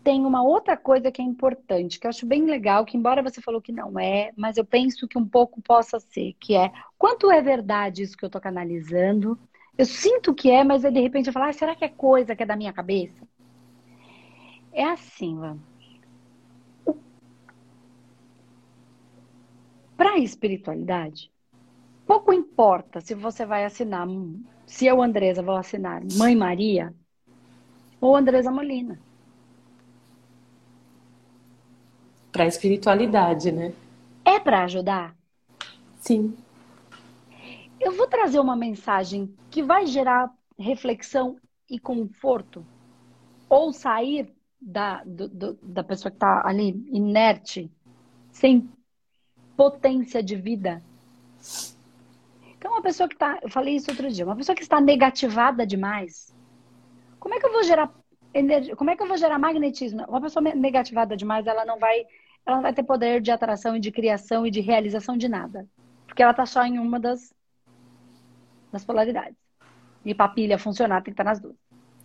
tem 0.02 0.24
uma 0.24 0.42
outra 0.42 0.74
coisa 0.74 1.12
que 1.12 1.20
é 1.20 1.24
importante, 1.24 2.00
que 2.00 2.06
eu 2.06 2.08
acho 2.08 2.24
bem 2.24 2.46
legal, 2.46 2.86
que 2.86 2.96
embora 2.96 3.22
você 3.22 3.42
falou 3.42 3.60
que 3.60 3.70
não 3.70 4.00
é, 4.00 4.32
mas 4.34 4.56
eu 4.56 4.64
penso 4.64 5.06
que 5.06 5.18
um 5.18 5.28
pouco 5.28 5.60
possa 5.60 6.00
ser, 6.00 6.34
que 6.40 6.54
é 6.54 6.72
quanto 6.96 7.30
é 7.30 7.42
verdade 7.42 8.02
isso 8.02 8.16
que 8.16 8.24
eu 8.24 8.28
estou 8.28 8.40
canalizando? 8.40 9.38
Eu 9.76 9.84
sinto 9.84 10.34
que 10.34 10.50
é, 10.50 10.64
mas 10.64 10.80
de 10.80 10.98
repente 10.98 11.26
eu 11.26 11.32
falo, 11.32 11.44
ah, 11.44 11.52
será 11.52 11.76
que 11.76 11.84
é 11.84 11.88
coisa 11.90 12.34
que 12.34 12.42
é 12.42 12.46
da 12.46 12.56
minha 12.56 12.72
cabeça? 12.72 13.27
É 14.78 14.84
assim, 14.84 15.34
Van. 15.34 15.58
Para 19.96 20.12
a 20.12 20.18
espiritualidade, 20.18 21.32
pouco 22.06 22.32
importa 22.32 23.00
se 23.00 23.12
você 23.12 23.44
vai 23.44 23.64
assinar, 23.64 24.06
se 24.64 24.86
eu, 24.86 25.02
Andresa, 25.02 25.42
vou 25.42 25.56
assinar 25.56 26.00
Mãe 26.12 26.36
Maria 26.36 26.94
ou 28.00 28.14
Andresa 28.14 28.52
Molina. 28.52 29.00
Para 32.30 32.44
a 32.44 32.46
espiritualidade, 32.46 33.50
né? 33.50 33.74
É 34.24 34.38
para 34.38 34.62
ajudar? 34.62 35.16
Sim. 35.98 36.36
Eu 37.80 37.96
vou 37.96 38.06
trazer 38.06 38.38
uma 38.38 38.54
mensagem 38.54 39.34
que 39.50 39.60
vai 39.60 39.86
gerar 39.86 40.32
reflexão 40.56 41.36
e 41.68 41.80
conforto 41.80 42.64
ou 43.48 43.72
sair 43.72 44.37
da, 44.60 45.02
do, 45.04 45.28
do, 45.28 45.58
da 45.62 45.84
pessoa 45.84 46.10
que 46.10 46.16
está 46.16 46.46
ali 46.46 46.84
inerte, 46.90 47.70
sem 48.30 48.68
potência 49.56 50.22
de 50.22 50.36
vida. 50.36 50.82
Então, 52.56 52.72
uma 52.72 52.82
pessoa 52.82 53.08
que 53.08 53.14
está, 53.14 53.38
eu 53.42 53.48
falei 53.48 53.76
isso 53.76 53.90
outro 53.90 54.10
dia, 54.10 54.24
uma 54.24 54.36
pessoa 54.36 54.54
que 54.54 54.62
está 54.62 54.80
negativada 54.80 55.66
demais, 55.66 56.34
como 57.20 57.34
é 57.34 57.40
que 57.40 57.46
eu 57.46 57.52
vou 57.52 57.62
gerar 57.62 57.92
energia, 58.34 58.76
como 58.76 58.90
é 58.90 58.96
que 58.96 59.02
eu 59.02 59.08
vou 59.08 59.16
gerar 59.16 59.38
magnetismo? 59.38 60.04
Uma 60.04 60.20
pessoa 60.20 60.42
negativada 60.54 61.16
demais, 61.16 61.46
ela 61.46 61.64
não 61.64 61.78
vai, 61.78 62.04
ela 62.44 62.56
não 62.56 62.62
vai 62.62 62.72
ter 62.72 62.82
poder 62.82 63.20
de 63.20 63.30
atração 63.30 63.76
e 63.76 63.80
de 63.80 63.90
criação 63.92 64.46
e 64.46 64.50
de 64.50 64.60
realização 64.60 65.16
de 65.16 65.28
nada, 65.28 65.68
porque 66.06 66.22
ela 66.22 66.32
está 66.32 66.46
só 66.46 66.64
em 66.64 66.78
uma 66.78 66.98
das 66.98 67.32
das 68.70 68.84
polaridades. 68.84 69.36
E 70.04 70.14
para 70.14 70.26
a 70.26 70.28
pilha 70.28 70.58
funcionar, 70.58 71.02
tem 71.02 71.12
que 71.12 71.20
estar 71.20 71.24
tá 71.24 71.30
nas 71.30 71.40
duas. 71.40 71.56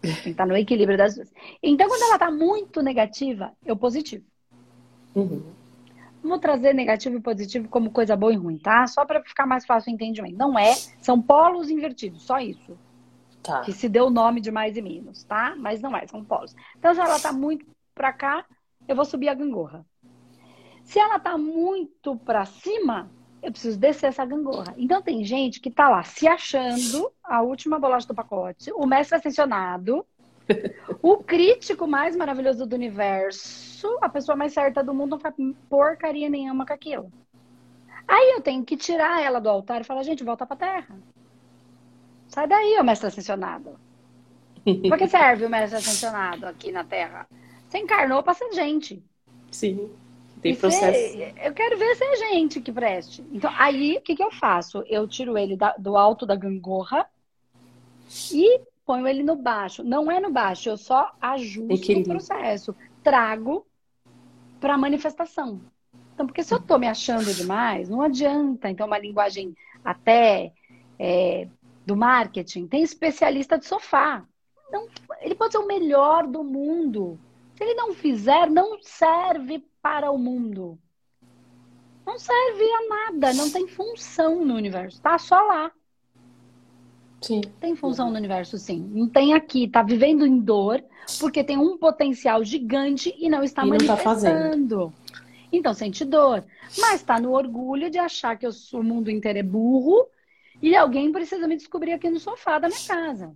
Tem 0.04 0.14
que 0.16 0.30
estar 0.32 0.46
no 0.46 0.58
equilíbrio 0.58 0.98
das 0.98 1.16
duas. 1.16 1.32
Então, 1.62 1.88
quando 1.88 2.04
ela 2.04 2.16
está 2.16 2.30
muito 2.30 2.82
negativa, 2.82 3.54
eu 3.66 3.76
positivo. 3.78 4.26
Uhum. 5.16 5.42
Vou 6.22 6.38
trazer 6.38 6.74
negativo 6.74 7.16
e 7.16 7.22
positivo 7.22 7.70
como 7.70 7.90
coisa 7.90 8.16
boa 8.16 8.34
e 8.34 8.36
ruim, 8.36 8.58
tá? 8.58 8.86
Só 8.86 9.06
para 9.06 9.24
ficar 9.24 9.46
mais 9.46 9.66
fácil 9.66 9.92
o 9.92 9.96
entendimento. 9.96 10.38
Não 10.38 10.60
é, 10.60 10.74
são 11.02 11.22
polos 11.22 11.70
invertidos, 11.70 12.24
só 12.24 12.40
isso. 12.40 12.78
Tá. 13.42 13.62
Que 13.62 13.72
se 13.72 13.88
deu 13.88 14.08
o 14.08 14.10
nome 14.10 14.42
de 14.42 14.52
mais 14.52 14.76
e 14.76 14.82
menos, 14.82 15.24
tá? 15.24 15.56
Mas 15.58 15.82
não 15.82 15.96
é, 15.96 16.06
são 16.06 16.24
polos. 16.24 16.54
Então, 16.78 16.94
se 16.94 17.00
ela 17.00 17.20
tá 17.20 17.32
muito 17.32 17.66
para 17.96 18.12
cá, 18.12 18.46
eu 18.88 18.96
vou 18.96 19.06
subir 19.06 19.30
a 19.30 19.34
gangorra. 19.34 19.86
Se 20.84 21.00
ela 21.00 21.18
tá 21.18 21.38
muito 21.38 22.18
para 22.18 22.44
cima, 22.44 23.10
eu 23.44 23.52
preciso 23.52 23.78
descer 23.78 24.08
essa 24.08 24.26
gangorra. 24.26 24.74
Então 24.78 25.02
tem 25.02 25.24
gente 25.24 25.60
que 25.60 25.70
tá 25.70 25.90
lá 25.90 26.02
se 26.02 26.28
achando 26.28 27.12
a 27.22 27.42
última 27.42 27.78
bolacha 27.78 28.08
do 28.08 28.16
pacote, 28.16 28.72
o 28.72 28.86
mestre 28.86 29.18
ascensionado, 29.18 30.06
o 31.02 31.18
crítico 31.18 31.86
mais 31.86 32.16
maravilhoso 32.16 32.66
do 32.66 32.76
universo, 32.76 34.00
a 34.02 34.08
pessoa 34.08 34.36
mais 34.36 34.54
certa 34.54 34.82
do 34.82 34.94
mundo 34.94 35.12
não 35.12 35.20
faz 35.20 35.36
porcaria 35.70 36.30
nenhuma 36.30 36.66
com 36.66 36.74
aquilo. 36.74 37.12
Aí 38.08 38.34
eu 38.36 38.42
tenho 38.42 38.64
que 38.64 38.78
tirar 38.78 39.22
ela 39.22 39.40
do 39.40 39.50
altar 39.50 39.82
e 39.82 39.86
falar, 39.86 40.04
gente, 40.04 40.24
volta 40.24 40.46
pra 40.46 40.56
terra. 40.56 40.96
Sai 42.28 42.48
daí, 42.48 42.78
o 42.80 42.84
mestre 42.84 43.08
ascensionado. 43.08 43.78
Por 44.64 44.98
que 44.98 45.08
serve 45.08 45.46
o 45.46 45.50
mestre 45.50 45.78
ascensionado 45.78 46.46
aqui 46.46 46.72
na 46.72 46.84
terra? 46.84 47.28
Você 47.68 47.78
encarnou 47.78 48.24
pra 48.24 48.34
ser 48.34 48.52
gente. 48.54 49.04
Sim. 49.52 49.92
Tem 50.44 50.56
processo. 50.56 51.18
Eu 51.42 51.54
quero 51.54 51.78
ver 51.78 51.96
se 51.96 52.04
é 52.04 52.16
gente 52.18 52.60
que 52.60 52.72
preste. 52.72 53.24
Então, 53.32 53.50
aí, 53.58 53.96
o 53.98 54.02
que, 54.02 54.14
que 54.14 54.22
eu 54.22 54.30
faço? 54.30 54.84
Eu 54.88 55.08
tiro 55.08 55.38
ele 55.38 55.56
da, 55.56 55.74
do 55.78 55.96
alto 55.96 56.26
da 56.26 56.36
gangorra 56.36 57.08
e 58.30 58.60
ponho 58.86 59.08
ele 59.08 59.24
no 59.24 59.38
baixo. 59.38 59.84
Não 59.84 60.12
é 60.12 60.20
no 60.20 60.30
baixo, 60.30 60.68
eu 60.68 60.76
só 60.76 61.14
ajusto 61.22 61.72
Equilíbrio. 61.72 62.18
o 62.18 62.18
processo. 62.18 62.76
Trago 63.02 63.66
para 64.60 64.78
manifestação. 64.78 65.62
Então, 66.14 66.28
porque 66.28 66.44
se 66.44 66.54
eu 66.54 66.62
tô 66.62 66.78
me 66.78 66.88
achando 66.88 67.34
demais, 67.34 67.88
não 67.88 68.02
adianta. 68.02 68.70
Então, 68.70 68.86
uma 68.86 69.00
linguagem 69.00 69.56
até 69.84 70.52
é, 71.00 71.48
do 71.86 71.96
marketing, 71.96 72.68
tem 72.68 72.84
especialista 72.84 73.58
de 73.58 73.66
sofá. 73.66 74.26
Não, 74.70 74.90
ele 75.22 75.36
pode 75.36 75.54
ser 75.54 75.60
o 75.60 75.68
melhor 75.68 76.28
do 76.28 76.44
mundo. 76.44 77.18
Se 77.56 77.64
ele 77.64 77.76
não 77.76 77.94
fizer, 77.94 78.50
não 78.50 78.78
serve 78.82 79.64
para 79.84 80.10
o 80.10 80.18
mundo. 80.18 80.80
Não 82.06 82.18
serve 82.18 82.64
a 82.64 83.12
nada, 83.12 83.34
não 83.34 83.52
tem 83.52 83.68
função 83.68 84.44
no 84.46 84.56
universo, 84.56 85.02
tá 85.02 85.18
só 85.18 85.40
lá. 85.42 85.72
Sim. 87.22 87.42
Tem 87.60 87.76
função 87.76 88.10
no 88.10 88.18
universo, 88.18 88.58
sim. 88.58 88.80
Não 88.94 89.08
tem 89.08 89.34
aqui, 89.34 89.68
tá 89.68 89.82
vivendo 89.82 90.26
em 90.26 90.40
dor, 90.40 90.84
porque 91.20 91.44
tem 91.44 91.58
um 91.58 91.78
potencial 91.78 92.44
gigante 92.44 93.14
e 93.18 93.30
não 93.30 93.44
está 93.44 93.66
e 93.66 93.70
manifestando. 93.70 94.78
Não 94.78 94.90
tá 94.90 95.24
então 95.52 95.74
sente 95.74 96.04
dor. 96.04 96.44
Mas 96.80 96.96
está 96.96 97.20
no 97.20 97.32
orgulho 97.32 97.90
de 97.90 98.00
achar 98.00 98.38
que 98.38 98.46
eu, 98.46 98.52
o 98.74 98.84
mundo 98.84 99.12
inteiro 99.12 99.40
é 99.40 99.44
burro 99.44 100.08
e 100.62 100.76
alguém 100.76 101.12
precisa 101.12 101.48
me 101.48 101.56
descobrir 101.56 101.94
aqui 101.94 102.10
no 102.10 102.20
sofá 102.20 102.58
da 102.58 102.68
minha 102.68 102.88
casa. 102.88 103.36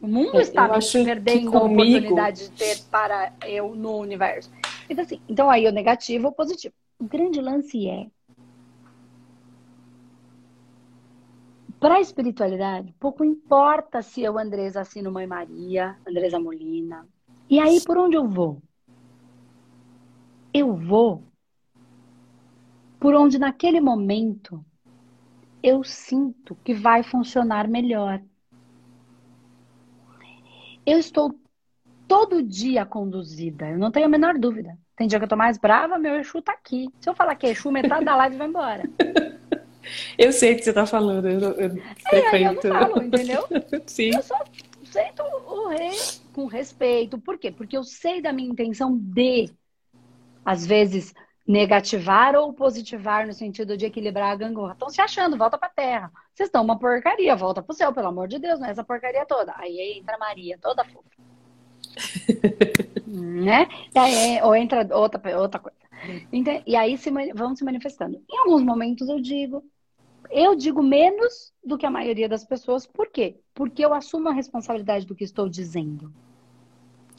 O 0.00 0.06
mundo 0.06 0.38
é, 0.38 0.42
está 0.42 0.68
perdendo 0.68 1.50
comigo... 1.50 1.56
a 1.56 1.64
oportunidade 1.64 2.48
de 2.48 2.50
ter 2.52 2.78
para 2.90 3.32
eu 3.46 3.74
no 3.74 3.98
universo. 3.98 4.50
Então, 4.90 5.04
assim, 5.04 5.20
então 5.28 5.48
aí 5.48 5.66
o 5.66 5.72
negativo 5.72 6.26
ou 6.26 6.32
positivo. 6.32 6.74
O 6.98 7.04
grande 7.04 7.40
lance 7.40 7.88
é. 7.88 8.10
Para 11.78 11.94
a 11.94 12.00
espiritualidade, 12.00 12.94
pouco 13.00 13.24
importa 13.24 14.02
se 14.02 14.20
eu, 14.20 14.38
Andresa, 14.38 14.82
assino 14.82 15.10
Mãe 15.10 15.26
Maria, 15.26 15.96
Andresa 16.06 16.38
Molina. 16.38 17.08
E 17.48 17.58
aí, 17.58 17.80
por 17.80 17.96
onde 17.96 18.16
eu 18.16 18.28
vou? 18.28 18.60
Eu 20.52 20.74
vou 20.74 21.22
por 23.00 23.14
onde, 23.14 23.38
naquele 23.38 23.80
momento, 23.80 24.62
eu 25.62 25.82
sinto 25.82 26.54
que 26.56 26.74
vai 26.74 27.02
funcionar 27.02 27.66
melhor. 27.66 28.22
Eu 30.84 30.98
estou 30.98 31.39
todo 32.10 32.42
dia 32.42 32.84
conduzida, 32.84 33.68
eu 33.68 33.78
não 33.78 33.92
tenho 33.92 34.06
a 34.06 34.08
menor 34.08 34.36
dúvida. 34.36 34.76
Tem 34.96 35.06
dia 35.06 35.16
que 35.16 35.26
eu 35.26 35.28
tô 35.28 35.36
mais 35.36 35.58
brava, 35.58 35.96
meu 35.96 36.16
Exu 36.16 36.42
tá 36.42 36.50
aqui. 36.50 36.88
Se 37.00 37.08
eu 37.08 37.14
falar 37.14 37.36
que 37.36 37.46
é 37.46 37.50
Exu, 37.50 37.70
metade 37.70 38.04
da 38.04 38.16
live 38.16 38.36
vai 38.36 38.48
embora. 38.48 38.82
Eu 40.16 40.30
sei 40.30 40.52
o 40.52 40.56
que 40.56 40.62
você 40.62 40.72
tá 40.74 40.84
falando, 40.84 41.26
eu, 41.26 41.40
eu 41.52 41.70
frequento. 42.08 42.66
É, 42.66 42.70
eu 42.70 42.74
não 42.74 42.80
falo, 42.80 43.02
entendeu? 43.02 43.48
Sim. 43.86 44.14
Eu 44.14 44.22
só 44.22 44.36
aceito 44.82 45.22
o 45.22 45.68
rei 45.68 45.96
com 46.34 46.46
respeito. 46.46 47.18
Por 47.18 47.38
quê? 47.38 47.50
Porque 47.50 47.76
eu 47.76 47.82
sei 47.82 48.20
da 48.20 48.30
minha 48.30 48.50
intenção 48.50 48.96
de, 48.96 49.50
às 50.44 50.66
vezes, 50.66 51.14
negativar 51.48 52.36
ou 52.36 52.52
positivar 52.52 53.26
no 53.26 53.32
sentido 53.32 53.74
de 53.74 53.86
equilibrar 53.86 54.32
a 54.32 54.36
gangorra. 54.36 54.74
Estão 54.74 54.90
se 54.90 55.00
achando, 55.00 55.38
volta 55.38 55.56
pra 55.56 55.70
terra. 55.70 56.12
Vocês 56.34 56.48
estão 56.48 56.62
uma 56.62 56.78
porcaria, 56.78 57.34
volta 57.34 57.62
pro 57.62 57.74
céu, 57.74 57.92
pelo 57.92 58.08
amor 58.08 58.28
de 58.28 58.38
Deus, 58.38 58.60
não 58.60 58.68
é 58.68 58.70
essa 58.70 58.84
porcaria 58.84 59.24
toda. 59.24 59.54
Aí 59.56 59.98
entra 59.98 60.14
a 60.14 60.18
Maria, 60.18 60.58
toda 60.60 60.84
fofa. 60.84 61.29
né? 63.06 63.68
Aí, 63.94 64.42
ou 64.42 64.54
entra 64.54 64.88
outra, 64.96 65.38
outra 65.38 65.60
coisa. 65.60 65.76
Então, 66.32 66.62
e 66.66 66.76
aí 66.76 66.96
se, 66.96 67.10
vão 67.34 67.54
se 67.54 67.64
manifestando. 67.64 68.22
Em 68.30 68.38
alguns 68.38 68.62
momentos 68.62 69.08
eu 69.08 69.20
digo, 69.20 69.62
eu 70.30 70.54
digo 70.54 70.82
menos 70.82 71.52
do 71.64 71.76
que 71.76 71.86
a 71.86 71.90
maioria 71.90 72.28
das 72.28 72.44
pessoas. 72.44 72.86
Por 72.86 73.08
quê? 73.08 73.36
Porque 73.54 73.84
eu 73.84 73.92
assumo 73.92 74.28
a 74.28 74.32
responsabilidade 74.32 75.06
do 75.06 75.14
que 75.14 75.24
estou 75.24 75.48
dizendo. 75.48 76.12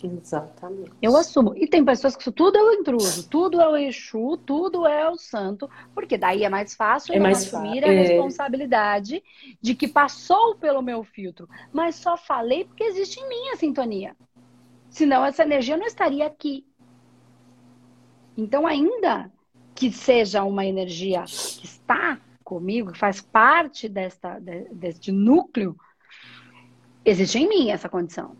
Exatamente. 0.03 0.91
Eu 1.01 1.15
assumo. 1.15 1.53
E 1.55 1.67
tem 1.67 1.85
pessoas 1.85 2.15
que 2.15 2.31
tudo 2.31 2.57
é 2.57 2.63
o 2.63 2.73
intruso, 2.73 3.29
tudo 3.29 3.61
é 3.61 3.67
o 3.67 3.77
Exu, 3.77 4.37
tudo 4.37 4.87
é 4.87 5.09
o 5.09 5.15
santo, 5.15 5.69
porque 5.93 6.17
daí 6.17 6.43
é 6.43 6.49
mais 6.49 6.73
fácil 6.73 7.13
é 7.13 7.17
eu 7.17 7.21
mais 7.21 7.45
assumir 7.45 7.83
a 7.83 7.87
é... 7.87 8.01
responsabilidade 8.01 9.23
de 9.61 9.75
que 9.75 9.87
passou 9.87 10.55
pelo 10.55 10.81
meu 10.81 11.03
filtro, 11.03 11.47
mas 11.71 11.95
só 11.95 12.17
falei 12.17 12.65
porque 12.65 12.83
existe 12.83 13.19
em 13.19 13.29
mim 13.29 13.49
a 13.53 13.57
sintonia. 13.57 14.15
Senão 14.91 15.25
essa 15.25 15.41
energia 15.41 15.77
não 15.77 15.87
estaria 15.87 16.27
aqui. 16.27 16.65
Então, 18.37 18.67
ainda 18.67 19.31
que 19.73 19.91
seja 19.91 20.43
uma 20.43 20.65
energia 20.65 21.23
que 21.23 21.65
está 21.65 22.19
comigo, 22.43 22.91
que 22.91 22.99
faz 22.99 23.21
parte 23.21 23.87
desta, 23.87 24.37
deste 24.71 25.11
núcleo, 25.11 25.77
existe 27.05 27.39
em 27.39 27.47
mim 27.47 27.69
essa 27.69 27.87
condição. 27.87 28.35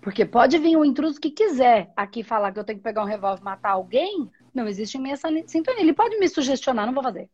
Porque 0.00 0.24
pode 0.24 0.56
vir 0.58 0.76
um 0.76 0.84
intruso 0.84 1.20
que 1.20 1.30
quiser 1.30 1.92
aqui 1.96 2.22
falar 2.22 2.52
que 2.52 2.60
eu 2.60 2.64
tenho 2.64 2.78
que 2.78 2.84
pegar 2.84 3.02
um 3.02 3.06
revólver 3.06 3.40
e 3.40 3.44
matar 3.44 3.72
alguém, 3.72 4.30
não 4.54 4.68
existe 4.68 4.96
em 4.96 5.00
mim 5.00 5.10
essa 5.10 5.28
sintonia. 5.46 5.82
Ele 5.82 5.92
pode 5.92 6.16
me 6.16 6.28
sugestionar, 6.28 6.86
não 6.86 6.94
vou 6.94 7.02
fazer. 7.02 7.28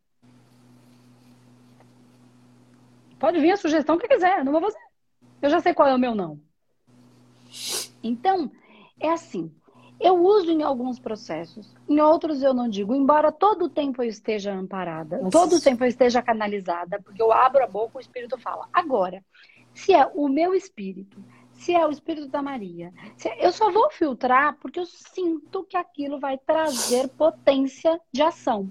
Pode 3.19 3.39
vir 3.39 3.53
a 3.53 3.57
sugestão 3.59 3.99
que 3.99 4.09
quiser, 4.09 4.43
não 4.43 4.53
vou 4.53 4.63
fazer. 4.63 4.83
Eu 5.43 5.51
já 5.51 5.61
sei 5.61 5.75
qual 5.75 5.89
é 5.89 5.95
o 5.95 5.99
meu 5.99 6.15
não. 6.15 6.41
Então, 8.05 8.51
é 9.01 9.11
assim. 9.11 9.51
Eu 10.01 10.17
uso 10.17 10.51
em 10.51 10.63
alguns 10.63 10.99
processos, 10.99 11.73
em 11.89 12.01
outros 12.01 12.43
eu 12.43 12.53
não 12.53 12.69
digo, 12.69 12.95
embora 12.95 13.31
todo 13.31 13.67
o 13.67 13.71
tempo 13.71 14.03
eu 14.03 14.09
esteja 14.09 14.53
amparada, 14.53 15.19
Nossa. 15.19 15.31
todo 15.31 15.57
o 15.57 15.61
tempo 15.61 15.85
eu 15.85 15.89
esteja 15.89 16.21
canalizada, 16.21 17.01
porque 17.01 17.23
eu 17.23 17.33
abro 17.33 17.63
a 17.63 17.67
boca, 17.67 17.99
o 17.99 18.01
espírito 18.01 18.37
fala. 18.37 18.69
Agora, 18.73 19.25
se 19.73 19.95
é 19.95 20.05
o 20.15 20.29
meu 20.29 20.53
espírito, 20.53 21.23
se 21.53 21.75
é 21.75 21.87
o 21.87 21.91
espírito 21.91 22.29
da 22.29 22.43
Maria, 22.43 22.93
é, 23.25 23.47
eu 23.47 23.53
só 23.53 23.71
vou 23.71 23.89
filtrar 23.91 24.59
porque 24.61 24.81
eu 24.81 24.87
sinto 24.87 25.65
que 25.65 25.77
aquilo 25.77 26.19
vai 26.19 26.37
trazer 26.39 27.09
potência 27.11 28.01
de 28.13 28.21
ação 28.21 28.71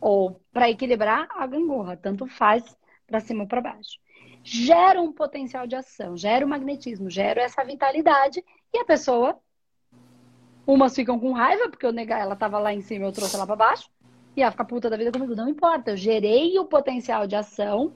ou 0.00 0.40
para 0.52 0.70
equilibrar 0.70 1.28
a 1.30 1.46
gangorra, 1.46 1.96
tanto 1.96 2.26
faz 2.26 2.64
para 3.06 3.20
cima 3.20 3.42
ou 3.42 3.48
para 3.48 3.60
baixo. 3.60 3.98
Gera 4.42 5.02
um 5.02 5.12
potencial 5.12 5.66
de 5.66 5.76
ação, 5.76 6.16
gera 6.16 6.44
o 6.44 6.48
um 6.48 6.50
magnetismo, 6.50 7.10
gera 7.10 7.42
essa 7.42 7.62
vitalidade 7.62 8.42
e 8.72 8.78
a 8.78 8.84
pessoa 8.84 9.40
Umas 10.66 10.94
ficam 10.94 11.18
com 11.18 11.32
raiva, 11.32 11.68
porque 11.68 11.84
eu 11.84 11.92
negar, 11.92 12.20
ela 12.20 12.36
tava 12.36 12.56
lá 12.60 12.72
em 12.72 12.80
cima, 12.80 13.04
eu 13.04 13.12
trouxe 13.12 13.34
ela 13.34 13.44
para 13.44 13.56
baixo. 13.56 13.90
E 14.36 14.42
ela 14.42 14.52
fica 14.52 14.64
puta 14.64 14.88
da 14.88 14.96
vida 14.96 15.10
comigo. 15.10 15.34
Não 15.34 15.48
importa, 15.48 15.90
eu 15.90 15.96
gerei 15.96 16.56
o 16.60 16.64
potencial 16.64 17.26
de 17.26 17.34
ação 17.34 17.92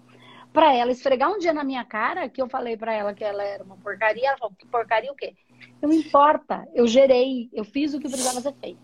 para 0.52 0.74
ela 0.74 0.90
esfregar 0.90 1.30
um 1.30 1.38
dia 1.38 1.52
na 1.52 1.62
minha 1.62 1.84
cara 1.84 2.28
que 2.28 2.42
eu 2.42 2.48
falei 2.48 2.76
para 2.76 2.92
ela 2.92 3.14
que 3.14 3.22
ela 3.22 3.44
era 3.44 3.62
uma 3.62 3.76
porcaria. 3.76 4.28
Ela 4.28 4.38
falou, 4.38 4.56
que 4.58 4.66
porcaria 4.66 5.12
o 5.12 5.14
quê? 5.14 5.36
Não 5.80 5.92
importa, 5.92 6.66
eu 6.74 6.86
gerei, 6.86 7.48
eu 7.52 7.64
fiz 7.64 7.94
o 7.94 8.00
que 8.00 8.08
precisava 8.08 8.40
ser 8.40 8.54
feito. 8.54 8.80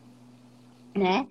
Né? 0.95 1.27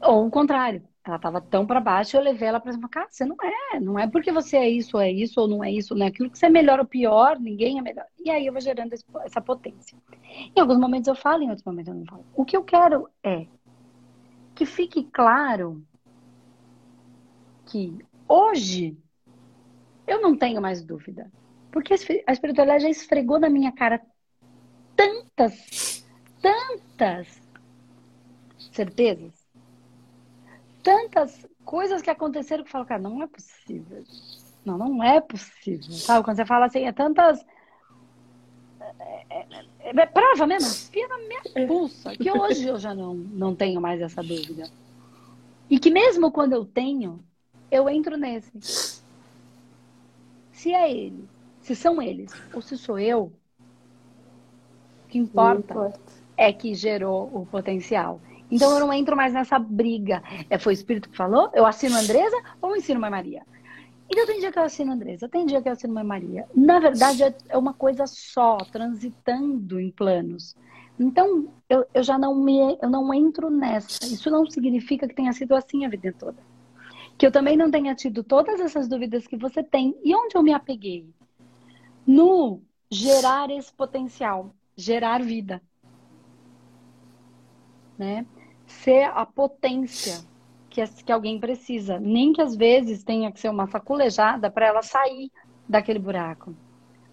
Ou 0.00 0.26
o 0.26 0.30
contrário. 0.30 0.82
Ela 1.04 1.16
estava 1.16 1.40
tão 1.40 1.66
para 1.66 1.80
baixo, 1.80 2.16
eu 2.16 2.20
levei 2.20 2.48
ela 2.48 2.60
para 2.60 2.72
cima. 2.72 2.88
Cara, 2.88 3.08
você 3.10 3.24
não 3.24 3.36
é. 3.42 3.80
Não 3.80 3.98
é 3.98 4.06
porque 4.06 4.30
você 4.30 4.56
é 4.56 4.70
isso, 4.70 4.98
é 4.98 5.10
isso, 5.10 5.40
ou 5.40 5.48
não 5.48 5.64
é 5.64 5.70
isso, 5.70 5.94
não 5.96 6.06
é 6.06 6.08
aquilo 6.08 6.30
que 6.30 6.38
você 6.38 6.46
é 6.46 6.48
melhor 6.48 6.78
ou 6.78 6.86
pior, 6.86 7.40
ninguém 7.40 7.78
é 7.78 7.82
melhor. 7.82 8.06
E 8.24 8.30
aí 8.30 8.46
eu 8.46 8.52
vou 8.52 8.62
gerando 8.62 8.92
essa 8.92 9.40
potência. 9.40 9.98
Em 10.54 10.60
alguns 10.60 10.78
momentos 10.78 11.08
eu 11.08 11.16
falo, 11.16 11.42
em 11.42 11.48
outros 11.48 11.64
momentos 11.66 11.92
eu 11.92 11.98
não 11.98 12.06
falo. 12.06 12.24
O 12.36 12.44
que 12.44 12.56
eu 12.56 12.62
quero 12.62 13.08
é 13.22 13.46
que 14.54 14.64
fique 14.64 15.02
claro 15.04 15.84
que 17.66 17.98
hoje 18.28 18.96
eu 20.06 20.20
não 20.20 20.36
tenho 20.36 20.62
mais 20.62 20.84
dúvida. 20.84 21.32
Porque 21.72 21.94
a 22.26 22.32
espiritualidade 22.32 22.84
já 22.84 22.90
esfregou 22.90 23.40
na 23.40 23.48
minha 23.48 23.72
cara 23.72 24.00
tantas, 24.94 26.06
tantas 26.40 27.40
certezas 28.70 29.41
tantas 30.82 31.46
coisas 31.64 32.02
que 32.02 32.10
aconteceram 32.10 32.64
que 32.64 32.68
eu 32.68 32.72
falo, 32.72 32.86
cara, 32.86 33.00
não 33.00 33.22
é 33.22 33.26
possível. 33.26 34.04
Não, 34.64 34.78
não 34.78 35.02
é 35.02 35.20
possível. 35.20 35.92
Sabe? 35.92 36.24
Quando 36.24 36.36
você 36.36 36.46
fala 36.46 36.66
assim, 36.66 36.84
é 36.84 36.92
tantas. 36.92 37.44
É, 38.80 39.24
é, 39.30 39.46
é, 39.80 39.90
é 39.90 40.06
prova 40.06 40.46
mesmo, 40.46 40.68
espia 40.68 41.08
na 41.08 41.18
minha 41.18 41.42
é. 41.54 41.66
pulsa, 41.66 42.16
que 42.16 42.30
hoje 42.36 42.66
eu 42.66 42.78
já 42.78 42.94
não, 42.94 43.14
não 43.14 43.54
tenho 43.54 43.80
mais 43.80 44.00
essa 44.00 44.22
dúvida. 44.22 44.70
E 45.70 45.78
que 45.78 45.90
mesmo 45.90 46.30
quando 46.30 46.52
eu 46.52 46.64
tenho, 46.64 47.24
eu 47.70 47.88
entro 47.88 48.16
nesse. 48.16 49.02
Se 50.52 50.72
é 50.72 50.90
ele, 50.90 51.28
se 51.60 51.74
são 51.74 52.00
eles, 52.00 52.32
ou 52.52 52.60
se 52.60 52.76
sou 52.76 52.98
eu, 52.98 53.32
o 55.04 55.08
que 55.08 55.18
importa, 55.18 55.72
importa. 55.72 56.00
é 56.36 56.52
que 56.52 56.74
gerou 56.74 57.30
o 57.32 57.46
potencial. 57.46 58.20
Então 58.52 58.70
eu 58.70 58.80
não 58.80 58.92
entro 58.92 59.16
mais 59.16 59.32
nessa 59.32 59.58
briga. 59.58 60.22
É, 60.50 60.58
foi 60.58 60.74
o 60.74 60.78
Espírito 60.78 61.08
que 61.08 61.16
falou? 61.16 61.50
Eu 61.54 61.64
assino 61.64 61.96
Andresa 61.96 62.36
ou 62.60 62.76
ensino 62.76 63.00
Mãe 63.00 63.10
Maria? 63.10 63.42
Então 64.10 64.26
tem 64.26 64.40
dia 64.40 64.52
que 64.52 64.58
eu 64.58 64.62
assino 64.62 64.92
Andresa, 64.92 65.26
tem 65.26 65.46
dia 65.46 65.62
que 65.62 65.68
eu 65.70 65.72
assino 65.72 65.94
Mãe 65.94 66.04
Maria. 66.04 66.46
Na 66.54 66.78
verdade, 66.78 67.22
é, 67.48 67.56
uma 67.56 67.72
coisa 67.72 68.06
só, 68.06 68.58
transitando 68.58 69.80
em 69.80 69.90
planos. 69.90 70.54
Então, 71.00 71.48
eu, 71.66 71.86
eu 71.94 72.02
já 72.02 72.18
não 72.18 72.34
me 72.34 72.76
eu 72.82 72.90
não 72.90 73.12
entro 73.14 73.48
nessa. 73.48 74.04
Isso 74.04 74.30
não 74.30 74.44
significa 74.44 75.08
que 75.08 75.14
tenha 75.14 75.32
sido 75.32 75.54
assim 75.54 75.86
a 75.86 75.88
vida 75.88 76.14
toda. 76.18 76.36
Que 77.16 77.26
eu 77.26 77.32
também 77.32 77.56
não 77.56 77.70
tenha 77.70 77.94
tido 77.94 78.22
todas 78.22 78.60
essas 78.60 78.86
dúvidas 78.86 79.26
que 79.26 79.36
você 79.36 79.62
tem. 79.62 79.96
E 80.04 80.14
onde 80.14 80.36
eu 80.36 80.42
me 80.42 80.52
apeguei? 80.52 81.08
No 82.06 82.60
gerar 82.90 83.48
esse 83.50 83.72
potencial, 83.72 84.54
gerar 84.76 85.22
vida. 85.22 85.62
Né? 87.96 88.26
Ser 88.72 89.04
a 89.14 89.24
potência 89.24 90.24
que, 90.68 90.84
que 91.04 91.12
alguém 91.12 91.38
precisa. 91.38 91.98
Nem 91.98 92.32
que 92.32 92.40
às 92.40 92.56
vezes 92.56 93.04
tenha 93.04 93.30
que 93.30 93.40
ser 93.40 93.50
uma 93.50 93.66
saculejada 93.66 94.50
para 94.50 94.66
ela 94.66 94.82
sair 94.82 95.30
daquele 95.68 95.98
buraco. 95.98 96.54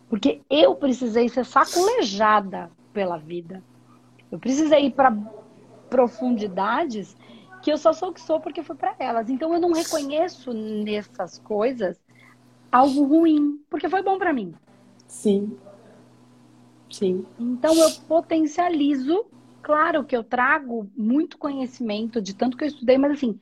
Porque 0.10 0.42
eu 0.50 0.76
precisei 0.76 1.30
ser 1.30 1.46
saculejada 1.46 2.72
pela 2.94 3.18
vida. 3.18 3.64
Eu 4.32 4.40
precisei 4.40 4.86
ir 4.86 4.92
para 4.92 5.16
profundidades 5.90 7.16
que 7.62 7.72
eu 7.72 7.78
só 7.78 7.92
sou 7.94 8.10
o 8.10 8.14
que 8.14 8.22
sou 8.22 8.40
porque 8.40 8.64
foi 8.64 8.76
para 8.76 8.96
elas. 8.98 9.30
Então 9.30 9.54
eu 9.54 9.60
não 9.60 9.72
reconheço 9.72 10.54
nessas 10.54 11.40
coisas 11.40 12.00
algo 12.72 13.04
ruim, 13.04 13.60
porque 13.70 13.90
foi 13.90 14.02
bom 14.02 14.18
para 14.18 14.34
mim. 14.34 14.54
Sim. 15.08 15.58
Sim. 16.90 17.26
Então 17.40 17.74
eu 17.76 17.92
potencializo 18.08 19.26
claro 19.62 20.04
que 20.04 20.16
eu 20.16 20.24
trago 20.24 20.90
muito 20.96 21.38
conhecimento 21.38 22.22
de 22.22 22.34
tanto 22.34 22.58
que 22.58 22.64
eu 22.64 22.68
estudei, 22.68 22.98
mas 22.98 23.14
assim, 23.14 23.40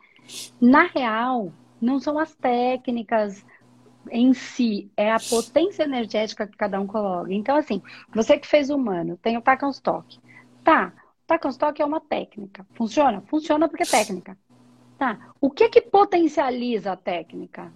na 0.59 0.83
real, 0.83 1.51
não 1.81 1.99
são 1.99 2.19
as 2.19 2.33
técnicas 2.35 3.45
em 4.09 4.33
si, 4.33 4.89
é 4.95 5.11
a 5.11 5.19
potência 5.19 5.83
energética 5.83 6.47
que 6.47 6.57
cada 6.57 6.79
um 6.79 6.87
coloca. 6.87 7.31
Então, 7.33 7.55
assim, 7.55 7.81
você 8.13 8.37
que 8.37 8.47
fez 8.47 8.69
humano, 8.69 9.17
tem 9.21 9.37
o 9.37 9.41
Takenstock. 9.41 10.19
Tá, 10.63 10.93
o 10.95 11.27
Takenstock 11.27 11.81
é 11.81 11.85
uma 11.85 11.99
técnica. 11.99 12.65
Funciona? 12.73 13.21
Funciona 13.27 13.67
porque 13.67 13.83
é 13.83 13.85
técnica. 13.85 14.37
Tá, 14.97 15.31
o 15.39 15.49
que 15.49 15.69
que 15.69 15.81
potencializa 15.81 16.93
a 16.93 16.97
técnica? 16.97 17.71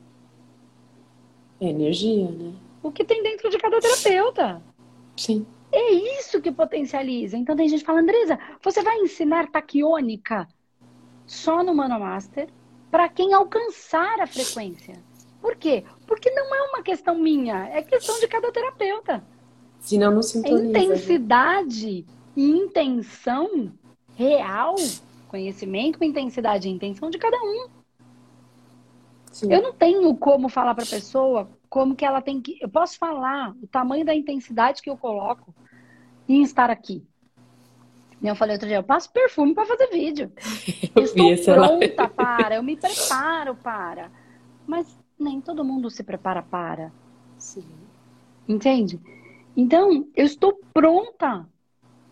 Energia, 1.60 2.32
né? 2.32 2.54
O 2.82 2.92
que 2.92 3.04
tem 3.04 3.22
dentro 3.22 3.50
de 3.50 3.58
cada 3.58 3.80
terapeuta. 3.80 4.62
Sim. 5.16 5.46
É 5.72 5.92
isso 6.20 6.42
que 6.42 6.52
potencializa. 6.52 7.38
Então 7.38 7.56
tem 7.56 7.70
gente 7.70 7.80
que 7.80 7.86
fala, 7.86 8.02
Andresa, 8.02 8.38
você 8.62 8.82
vai 8.82 8.98
ensinar 8.98 9.50
taquiônica 9.50 10.48
só 11.26 11.64
no 11.64 11.74
Manomaster 11.74 12.50
para 12.90 13.08
quem 13.08 13.34
alcançar 13.34 14.20
a 14.20 14.28
frequência. 14.28 14.96
Por 15.42 15.56
quê? 15.56 15.84
Porque 16.06 16.30
não 16.30 16.54
é 16.54 16.62
uma 16.70 16.84
questão 16.84 17.18
minha, 17.18 17.68
é 17.70 17.82
questão 17.82 18.20
de 18.20 18.28
cada 18.28 18.52
terapeuta. 18.52 19.24
Senão 19.80 20.12
não 20.12 20.22
sintoniza. 20.22 20.78
É 20.78 20.84
intensidade 20.84 22.06
e 22.36 22.50
intenção 22.50 23.72
real, 24.16 24.76
conhecimento 25.28 25.98
com 25.98 26.04
intensidade 26.04 26.68
e 26.68 26.72
intenção 26.72 27.10
de 27.10 27.18
cada 27.18 27.38
um. 27.38 27.68
Sim. 29.32 29.52
Eu 29.52 29.62
não 29.62 29.74
tenho 29.74 30.14
como 30.16 30.50
falar 30.50 30.76
para 30.76 30.84
a 30.84 30.88
pessoa 30.88 31.50
como 31.72 31.96
que 31.96 32.04
ela 32.04 32.22
tem 32.22 32.42
que. 32.42 32.58
Eu 32.60 32.68
posso 32.68 32.98
falar 33.00 33.56
o 33.64 33.66
tamanho 33.66 34.06
da 34.06 34.14
intensidade 34.14 34.82
que 34.82 34.90
eu 34.90 34.98
coloco 34.98 35.56
em 36.28 36.44
estar 36.44 36.70
aqui. 36.70 37.02
Eu 38.22 38.36
falei 38.36 38.56
outro 38.56 38.68
dia, 38.68 38.78
eu 38.78 38.84
passo 38.84 39.10
perfume 39.12 39.56
para 39.56 39.66
fazer 39.66 39.88
vídeo. 39.88 40.32
Eu 40.94 41.04
estou 41.04 41.56
pronta 41.56 42.08
para, 42.10 42.56
eu 42.56 42.62
me 42.62 42.76
preparo 42.76 43.56
para. 43.56 44.12
Mas 44.68 44.86
nem 45.18 45.40
todo 45.40 45.64
mundo 45.64 45.90
se 45.90 46.04
prepara 46.04 46.44
para. 46.44 46.92
Sim. 47.38 47.66
Entende? 48.48 49.00
Então, 49.56 50.06
eu 50.14 50.26
estou 50.26 50.60
pronta 50.74 51.48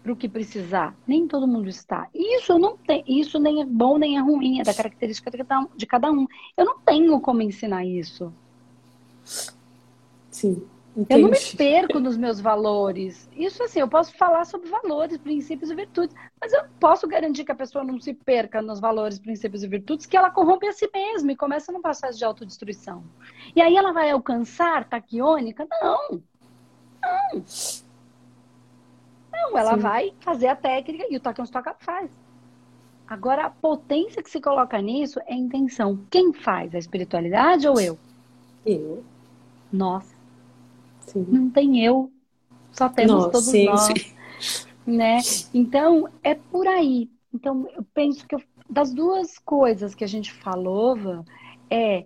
para 0.02 0.14
o 0.14 0.16
que 0.16 0.30
precisar. 0.30 0.96
Nem 1.06 1.28
todo 1.28 1.48
mundo 1.48 1.68
está. 1.68 2.08
Isso 2.16 2.58
não 2.58 2.78
tem, 2.78 3.04
isso 3.06 3.38
nem 3.38 3.62
é 3.62 3.66
bom 3.66 3.98
nem 3.98 4.18
é 4.18 4.22
ruim, 4.22 4.62
é 4.62 4.64
da 4.64 4.74
característica 4.74 5.30
de 5.76 5.86
cada 5.86 6.12
um. 6.12 6.26
Eu 6.58 6.66
não 6.66 6.80
tenho 6.80 7.20
como 7.20 7.42
ensinar 7.42 7.86
isso. 7.86 8.34
Sim. 10.30 10.68
Entendi. 10.98 11.22
Eu 11.22 11.30
não 11.30 11.30
me 11.30 11.58
perco 11.58 12.00
nos 12.00 12.18
meus 12.18 12.42
valores. 12.42 13.30
Isso 13.36 13.64
assim, 13.64 13.80
eu 13.80 13.88
posso 13.88 14.16
falar 14.18 14.44
sobre 14.46 14.70
valores, 14.70 15.18
princípios 15.18 15.70
e 15.70 15.76
virtudes, 15.76 16.16
mas 16.42 16.52
eu 16.52 16.64
posso 16.80 17.08
garantir 17.08 17.46
que 17.46 17.52
a 17.52 17.56
pessoa 17.56 17.84
não 17.84 18.00
se 18.02 18.14
perca 18.14 18.62
nos 18.62 18.80
valores, 18.80 19.20
princípios 19.20 19.64
e 19.64 19.68
virtudes, 19.68 20.06
que 20.06 20.18
ela 20.18 20.30
corrompe 20.30 20.68
a 20.68 20.74
si 20.74 20.90
mesma 20.94 21.32
e 21.32 21.38
começa 21.38 21.72
num 21.72 21.82
processo 21.82 22.18
de 22.18 22.26
autodestruição. 22.26 23.04
E 23.56 23.62
aí 23.62 23.78
ela 23.78 23.94
vai 23.94 24.10
alcançar 24.10 24.90
taquiônica? 24.90 25.66
Não. 25.82 26.22
Não. 27.02 27.44
Não, 29.32 29.58
ela 29.58 29.76
Sim. 29.76 29.80
vai 29.80 30.14
fazer 30.20 30.48
a 30.48 30.56
técnica 30.56 31.06
e 31.10 31.16
o 31.16 31.20
taquiônica 31.20 31.76
faz. 31.80 32.12
Agora, 33.08 33.46
a 33.46 33.50
potência 33.50 34.22
que 34.22 34.30
se 34.30 34.42
coloca 34.42 34.80
nisso 34.82 35.20
é 35.26 35.34
a 35.34 35.38
intenção. 35.38 36.00
Quem 36.12 36.34
faz? 36.34 36.76
A 36.76 36.78
espiritualidade 36.78 37.68
ou 37.68 37.80
eu? 37.80 37.98
Eu. 38.66 39.04
Nós. 39.72 40.16
Sim. 41.02 41.26
Não 41.28 41.50
tem 41.50 41.84
eu, 41.84 42.12
só 42.72 42.90
temos 42.90 43.12
Nossa, 43.12 43.32
todos 43.32 43.48
sim, 43.48 43.66
nós. 43.66 43.82
Sim. 43.82 43.94
Né? 44.86 45.20
Então, 45.54 46.10
é 46.24 46.34
por 46.36 46.68
aí. 46.68 47.10
Então, 47.34 47.68
eu 47.76 47.84
penso 47.94 48.26
que 48.28 48.36
eu, 48.36 48.42
das 48.70 48.94
duas 48.94 49.38
coisas 49.38 49.94
que 49.94 50.04
a 50.04 50.08
gente 50.08 50.32
falou, 50.34 50.98
é 51.70 52.06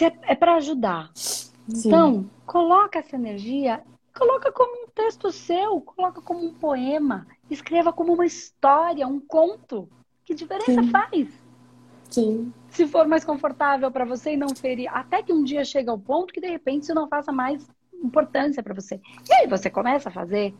é, 0.00 0.32
é 0.32 0.34
para 0.34 0.54
ajudar. 0.54 1.10
Sim. 1.14 1.48
Então, 1.88 2.30
coloca 2.46 2.98
essa 2.98 3.16
energia, 3.16 3.82
coloca 4.16 4.50
como 4.50 4.84
um 4.84 4.88
texto 4.88 5.30
seu, 5.30 5.80
coloca 5.80 6.22
como 6.22 6.44
um 6.44 6.54
poema, 6.54 7.26
escreva 7.50 7.92
como 7.92 8.14
uma 8.14 8.24
história, 8.24 9.06
um 9.06 9.20
conto. 9.20 9.88
Que 10.24 10.34
diferença 10.34 10.82
Sim. 10.82 10.90
faz? 10.90 11.28
Sim. 12.12 12.52
Se 12.68 12.86
for 12.86 13.08
mais 13.08 13.24
confortável 13.24 13.90
para 13.90 14.04
você 14.04 14.34
e 14.34 14.36
não 14.36 14.54
ferir, 14.54 14.88
até 14.92 15.22
que 15.22 15.32
um 15.32 15.42
dia 15.42 15.64
chega 15.64 15.90
ao 15.90 15.98
ponto 15.98 16.32
que 16.32 16.40
de 16.40 16.46
repente 16.46 16.82
isso 16.82 16.94
não 16.94 17.08
faça 17.08 17.32
mais 17.32 17.66
importância 17.92 18.62
para 18.62 18.74
você. 18.74 19.00
E 19.28 19.32
aí 19.34 19.46
você 19.46 19.70
começa 19.70 20.10
a 20.10 20.12
fazer. 20.12 20.54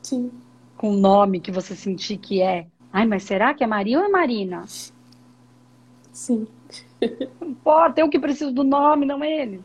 Sim. 0.00 0.30
Com 0.76 0.90
o 0.92 0.96
nome 0.96 1.40
que 1.40 1.50
você 1.50 1.74
sentir 1.74 2.18
que 2.18 2.40
é. 2.40 2.68
Ai, 2.92 3.04
mas 3.04 3.24
será 3.24 3.52
que 3.52 3.64
é 3.64 3.66
Maria 3.66 3.98
ou 3.98 4.04
é 4.04 4.08
Marina? 4.08 4.64
Sim. 6.12 6.46
Não 7.40 7.48
importa, 7.48 8.00
eu 8.00 8.08
que 8.08 8.18
preciso 8.18 8.52
do 8.52 8.62
nome, 8.62 9.04
não 9.04 9.24
é 9.24 9.42
ele. 9.42 9.64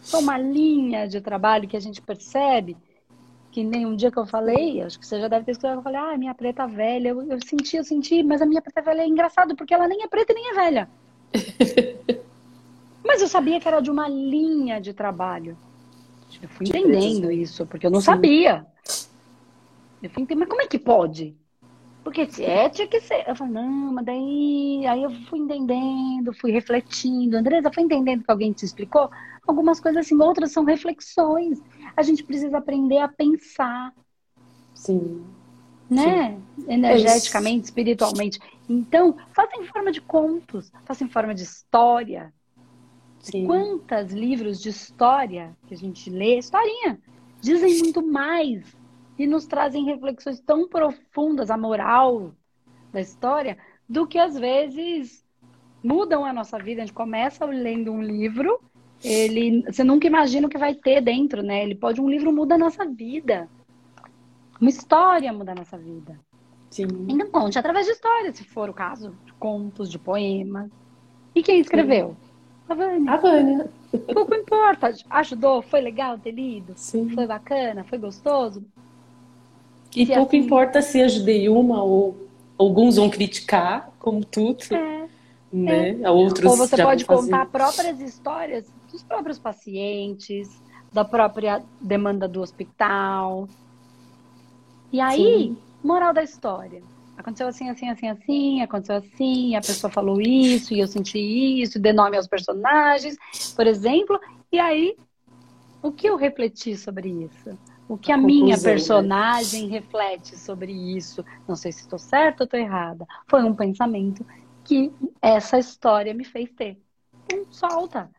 Só 0.00 0.20
uma 0.20 0.38
linha 0.38 1.08
de 1.08 1.20
trabalho 1.20 1.66
que 1.66 1.76
a 1.76 1.80
gente 1.80 2.00
percebe 2.00 2.76
que 3.54 3.62
nem 3.62 3.86
um 3.86 3.94
dia 3.94 4.10
que 4.10 4.18
eu 4.18 4.26
falei, 4.26 4.82
acho 4.82 4.98
que 4.98 5.06
você 5.06 5.20
já 5.20 5.28
deve 5.28 5.44
ter 5.44 5.52
escutado, 5.52 5.78
eu 5.78 5.82
falei, 5.82 6.00
ah, 6.00 6.18
minha 6.18 6.34
preta 6.34 6.66
velha, 6.66 7.10
eu, 7.10 7.22
eu 7.22 7.38
senti, 7.40 7.76
eu 7.76 7.84
senti, 7.84 8.20
mas 8.20 8.42
a 8.42 8.46
minha 8.46 8.60
preta 8.60 8.82
velha 8.82 9.02
é 9.02 9.06
engraçado, 9.06 9.54
porque 9.54 9.72
ela 9.72 9.86
nem 9.86 10.02
é 10.02 10.08
preta 10.08 10.32
e 10.32 10.34
nem 10.34 10.50
é 10.50 10.54
velha. 10.54 10.90
mas 13.06 13.22
eu 13.22 13.28
sabia 13.28 13.60
que 13.60 13.68
era 13.68 13.78
de 13.78 13.92
uma 13.92 14.08
linha 14.08 14.80
de 14.80 14.92
trabalho. 14.92 15.56
Eu 16.42 16.48
fui 16.48 16.66
entendendo 16.66 17.30
isso, 17.30 17.64
porque 17.64 17.86
eu 17.86 17.92
não 17.92 18.00
Sim. 18.00 18.06
sabia. 18.06 18.66
Eu 20.02 20.10
fui 20.10 20.26
mas 20.34 20.48
como 20.48 20.60
é 20.60 20.66
que 20.66 20.78
pode? 20.80 21.36
Porque 22.04 22.28
é, 22.42 22.68
tinha 22.68 22.86
que 22.86 23.00
ser. 23.00 23.26
Eu 23.26 23.34
falei, 23.34 23.54
não, 23.54 23.94
mas 23.94 24.04
daí. 24.04 24.86
Aí 24.86 25.02
eu 25.02 25.10
fui 25.28 25.38
entendendo, 25.38 26.34
fui 26.34 26.52
refletindo. 26.52 27.38
Andresa, 27.38 27.72
foi 27.72 27.82
entendendo 27.82 28.22
que 28.22 28.30
alguém 28.30 28.52
te 28.52 28.64
explicou? 28.64 29.10
Algumas 29.46 29.80
coisas 29.80 30.04
assim, 30.04 30.20
outras 30.20 30.52
são 30.52 30.64
reflexões. 30.64 31.62
A 31.96 32.02
gente 32.02 32.22
precisa 32.22 32.58
aprender 32.58 32.98
a 32.98 33.08
pensar. 33.08 33.94
Sim. 34.74 35.24
Né? 35.88 36.38
Sim. 36.58 36.72
Energeticamente, 36.72 37.62
é 37.62 37.64
espiritualmente. 37.64 38.38
Então, 38.68 39.16
faça 39.32 39.56
em 39.58 39.64
forma 39.66 39.90
de 39.90 40.02
contos, 40.02 40.70
faça 40.84 41.04
em 41.04 41.08
forma 41.08 41.34
de 41.34 41.42
história. 41.42 42.32
Sim. 43.18 43.46
Quantos 43.46 44.12
livros 44.12 44.60
de 44.60 44.68
história 44.68 45.56
que 45.66 45.72
a 45.72 45.76
gente 45.76 46.10
lê, 46.10 46.38
historinha, 46.38 46.98
dizem 47.40 47.78
muito 47.78 48.06
mais 48.06 48.76
e 49.18 49.26
nos 49.26 49.46
trazem 49.46 49.84
reflexões 49.84 50.40
tão 50.40 50.68
profundas, 50.68 51.50
a 51.50 51.56
moral 51.56 52.32
da 52.92 53.00
história, 53.00 53.56
do 53.88 54.06
que 54.06 54.18
às 54.18 54.38
vezes 54.38 55.24
mudam 55.82 56.24
a 56.24 56.32
nossa 56.32 56.58
vida. 56.58 56.82
A 56.82 56.86
gente 56.86 56.94
começa 56.94 57.44
lendo 57.44 57.92
um 57.92 58.02
livro, 58.02 58.60
ele, 59.02 59.62
você 59.62 59.84
nunca 59.84 60.06
imagina 60.06 60.46
o 60.46 60.50
que 60.50 60.58
vai 60.58 60.74
ter 60.74 61.00
dentro, 61.00 61.42
né? 61.42 61.62
Ele 61.62 61.74
pode 61.74 62.00
um 62.00 62.08
livro 62.08 62.32
muda 62.32 62.54
a 62.54 62.58
nossa 62.58 62.84
vida. 62.86 63.48
Uma 64.60 64.70
história 64.70 65.32
muda 65.32 65.52
a 65.52 65.54
nossa 65.54 65.76
vida. 65.76 66.18
Sim. 66.70 66.86
Então 67.08 67.30
conte 67.30 67.58
através 67.58 67.86
de 67.86 67.92
histórias, 67.92 68.36
se 68.36 68.44
for 68.44 68.68
o 68.68 68.74
caso, 68.74 69.14
de 69.24 69.32
contos, 69.34 69.90
de 69.90 69.98
poemas. 69.98 70.70
E 71.34 71.42
quem 71.42 71.60
escreveu? 71.60 72.16
Sim. 72.20 72.34
A 72.68 72.74
Vânia. 72.74 73.12
A 73.12 73.16
Vânia. 73.18 73.70
Pouco 74.12 74.34
importa. 74.34 74.92
Ajudou? 75.10 75.60
Foi 75.60 75.80
legal 75.80 76.18
ter 76.18 76.32
lido? 76.32 76.72
Sim. 76.76 77.10
Foi 77.10 77.26
bacana? 77.26 77.84
Foi 77.84 77.98
gostoso? 77.98 78.64
E 79.94 80.06
pouco 80.06 80.36
assim... 80.36 80.38
importa 80.38 80.82
se 80.82 81.00
ajudei 81.00 81.48
uma 81.48 81.82
ou 81.82 82.16
alguns 82.58 82.96
vão 82.96 83.08
criticar, 83.08 83.90
como 83.98 84.24
tudo. 84.24 84.74
É. 84.74 85.08
Né? 85.52 86.00
É. 86.02 86.10
Outros 86.10 86.50
ou 86.50 86.56
você 86.56 86.82
pode 86.82 87.04
contar 87.04 87.46
próprias 87.46 88.00
histórias 88.00 88.66
dos 88.90 89.02
próprios 89.02 89.38
pacientes, 89.38 90.50
da 90.92 91.04
própria 91.04 91.62
demanda 91.80 92.26
do 92.26 92.40
hospital. 92.40 93.48
E 94.92 95.00
aí, 95.00 95.18
Sim. 95.18 95.56
moral 95.82 96.12
da 96.12 96.22
história. 96.22 96.82
Aconteceu 97.16 97.46
assim, 97.46 97.68
assim, 97.68 97.88
assim, 97.88 98.08
assim, 98.08 98.62
aconteceu 98.62 98.96
assim, 98.96 99.54
a 99.54 99.60
pessoa 99.60 99.90
falou 99.90 100.20
isso, 100.20 100.74
e 100.74 100.80
eu 100.80 100.88
senti 100.88 101.18
isso, 101.62 101.78
dê 101.78 101.92
nome 101.92 102.16
aos 102.16 102.26
personagens, 102.26 103.16
por 103.54 103.66
exemplo. 103.66 104.18
E 104.50 104.58
aí, 104.58 104.96
o 105.82 105.92
que 105.92 106.08
eu 106.08 106.16
refleti 106.16 106.76
sobre 106.76 107.08
isso? 107.08 107.56
O 107.88 107.98
que 107.98 108.10
a, 108.10 108.14
a 108.14 108.18
minha 108.18 108.56
né? 108.56 108.62
personagem 108.62 109.68
né? 109.68 109.72
reflete 109.72 110.36
sobre 110.36 110.72
isso? 110.72 111.24
Não 111.46 111.54
sei 111.54 111.72
se 111.72 111.80
estou 111.80 111.98
certa 111.98 112.42
ou 112.42 112.44
estou 112.44 112.58
errada. 112.58 113.06
Foi 113.28 113.42
um 113.42 113.54
pensamento 113.54 114.24
que 114.64 114.90
essa 115.20 115.58
história 115.58 116.14
me 116.14 116.24
fez 116.24 116.50
ter. 116.52 116.80
Então, 117.24 117.44
solta. 117.50 118.10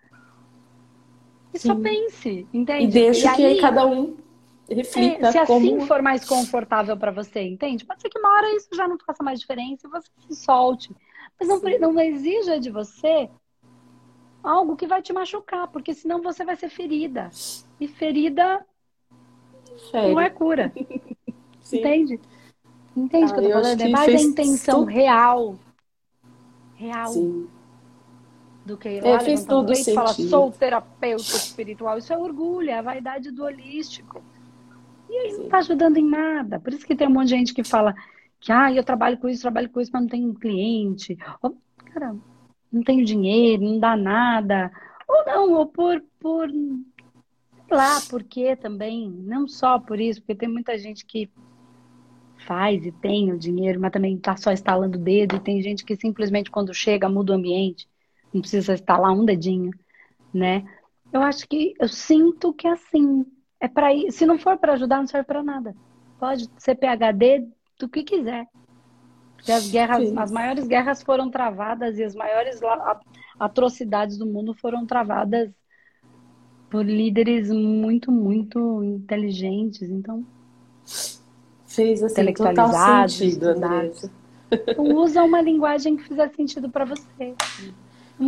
E 1.54 1.60
Sim. 1.60 1.70
só 1.70 1.76
pense, 1.76 2.48
entende? 2.54 2.84
E 2.86 2.88
deixa 2.88 3.32
e 3.32 3.36
que 3.36 3.46
aí, 3.46 3.62
cada 3.62 3.88
um 3.88 4.18
reflita. 4.70 5.28
É, 5.28 5.32
se 5.32 5.46
como... 5.46 5.66
assim 5.66 5.88
for 5.88 6.02
mais 6.02 6.26
confortável 6.26 6.98
para 6.98 7.12
você, 7.12 7.42
entende? 7.42 7.86
Pode 7.86 8.02
ser 8.02 8.10
que 8.10 8.20
uma 8.20 8.30
hora 8.30 8.56
isso 8.56 8.70
já 8.74 8.88
não 8.88 8.98
faça 9.00 9.24
mais 9.24 9.40
diferença 9.40 9.88
e 9.88 9.90
você 9.90 10.10
se 10.28 10.36
solte. 10.36 10.96
Mas 11.40 11.48
não, 11.48 11.60
não 11.94 12.00
exija 12.00 12.60
de 12.60 12.70
você 12.70 13.30
algo 14.44 14.76
que 14.76 14.86
vai 14.86 15.02
te 15.02 15.12
machucar, 15.12 15.68
porque 15.70 15.94
senão 15.94 16.22
você 16.22 16.46
vai 16.46 16.56
ser 16.56 16.70
ferida. 16.70 17.30
E 17.80 17.88
ferida 17.88 18.66
Sério? 19.92 20.14
Não 20.14 20.22
é 20.22 20.30
cura. 20.30 20.72
Entende? 21.72 22.20
Entende 22.96 23.26
o 23.26 23.28
ah, 23.28 23.34
que 23.34 23.40
eu 23.40 23.44
tô 23.44 23.50
falando? 23.50 23.82
É 23.82 23.90
mais 23.90 24.16
a 24.16 24.24
intenção 24.24 24.80
tudo... 24.80 24.92
real. 24.92 25.56
Real. 26.76 27.08
Sim. 27.08 27.48
Do 28.66 28.78
que 28.78 28.90
ir 28.90 29.04
lá, 29.04 29.10
é, 29.10 29.20
fez 29.20 29.46
todo 29.46 29.72
e 29.74 29.94
falar, 29.94 30.14
sou 30.14 30.52
terapeuta 30.52 31.22
espiritual. 31.22 31.98
Isso 31.98 32.12
é 32.12 32.18
orgulho, 32.18 32.70
é 32.70 32.80
a 32.80 32.82
vaidade 32.82 33.32
do 33.32 33.44
holístico. 33.44 34.24
E 35.10 35.14
aí 35.14 35.32
Sim. 35.32 35.44
não 35.44 35.50
tá 35.50 35.58
ajudando 35.60 35.98
em 35.98 36.10
nada. 36.10 36.60
Por 36.60 36.74
isso 36.74 36.86
que 36.86 36.96
tem 36.96 37.08
um 37.08 37.12
monte 37.12 37.28
de 37.28 37.36
gente 37.36 37.54
que 37.54 37.64
fala 37.64 37.94
que 38.40 38.52
ah, 38.52 38.72
eu 38.72 38.84
trabalho 38.84 39.18
com 39.18 39.30
isso, 39.30 39.42
trabalho 39.42 39.70
com 39.70 39.80
isso, 39.80 39.92
mas 39.94 40.02
não 40.02 40.10
tenho 40.10 40.34
cliente. 40.34 41.18
Ou, 41.42 41.56
cara, 41.94 42.16
não 42.72 42.84
tenho 42.84 43.06
dinheiro, 43.06 43.64
não 43.64 43.80
dá 43.80 43.96
nada. 43.96 44.72
Ou 45.08 45.26
não, 45.26 45.54
ou 45.54 45.68
por, 45.68 46.04
por 46.20 46.50
lá 47.70 48.00
porque 48.10 48.56
também, 48.56 49.10
não 49.10 49.48
só 49.48 49.80
por 49.80 50.00
isso, 50.00 50.22
porque 50.22 50.36
tem 50.36 50.50
muita 50.50 50.78
gente 50.78 51.06
que 51.06 51.30
faz 52.46 52.86
e 52.86 52.92
tem 52.92 53.32
o 53.32 53.40
dinheiro, 53.40 53.80
mas 53.80 53.92
também 53.92 54.16
está 54.16 54.38
só 54.38 54.52
instalando 54.52 54.98
o 54.98 55.02
dedo, 55.02 55.36
e 55.36 55.40
tem 55.40 55.62
gente 55.62 55.84
que 55.84 55.96
simplesmente 55.96 56.52
quando 56.52 56.74
chega 56.74 57.10
muda 57.10 57.34
o 57.34 57.36
ambiente, 57.36 57.88
não 58.34 58.42
precisa 58.42 58.74
instalar 58.74 59.12
um 59.12 59.26
dedinho, 59.26 59.72
né? 60.34 60.66
Eu 61.12 61.22
acho 61.22 61.48
que 61.48 61.74
eu 61.80 61.88
sinto 61.88 62.54
que 62.54 62.68
é 62.68 62.72
assim, 62.72 63.26
é 63.60 63.68
para 63.68 63.94
ir, 63.94 64.12
se 64.12 64.26
não 64.26 64.38
for 64.38 64.58
para 64.58 64.74
ajudar, 64.74 64.98
não 64.98 65.08
serve 65.08 65.26
para 65.26 65.42
nada. 65.42 65.76
Pode 66.20 66.50
ser 66.58 66.76
PhD 66.76 67.48
do 67.80 67.88
que 67.90 68.04
quiser. 68.04 68.46
Porque 69.36 69.52
as 69.52 69.70
guerras, 69.70 70.10
Sim. 70.10 70.18
as 70.18 70.32
maiores 70.32 70.68
guerras 70.68 71.04
foram 71.04 71.30
travadas 71.30 71.98
e 71.98 72.04
as 72.04 72.16
maiores 72.16 72.60
atrocidades 73.40 74.18
do 74.18 74.26
mundo 74.26 74.54
foram 74.54 74.86
travadas 74.86 75.52
por 76.76 76.86
líderes 76.86 77.50
muito, 77.50 78.12
muito 78.12 78.84
inteligentes, 78.84 79.84
então. 79.84 80.26
Fez 81.66 82.04
assim, 82.04 82.34
total 82.34 83.08
sentido. 83.08 83.52
Então, 84.52 84.84
usa 84.98 85.24
uma 85.24 85.42
linguagem 85.42 85.96
que 85.96 86.04
fizer 86.04 86.30
sentido 86.36 86.70
para 86.70 86.84
você. 86.84 87.34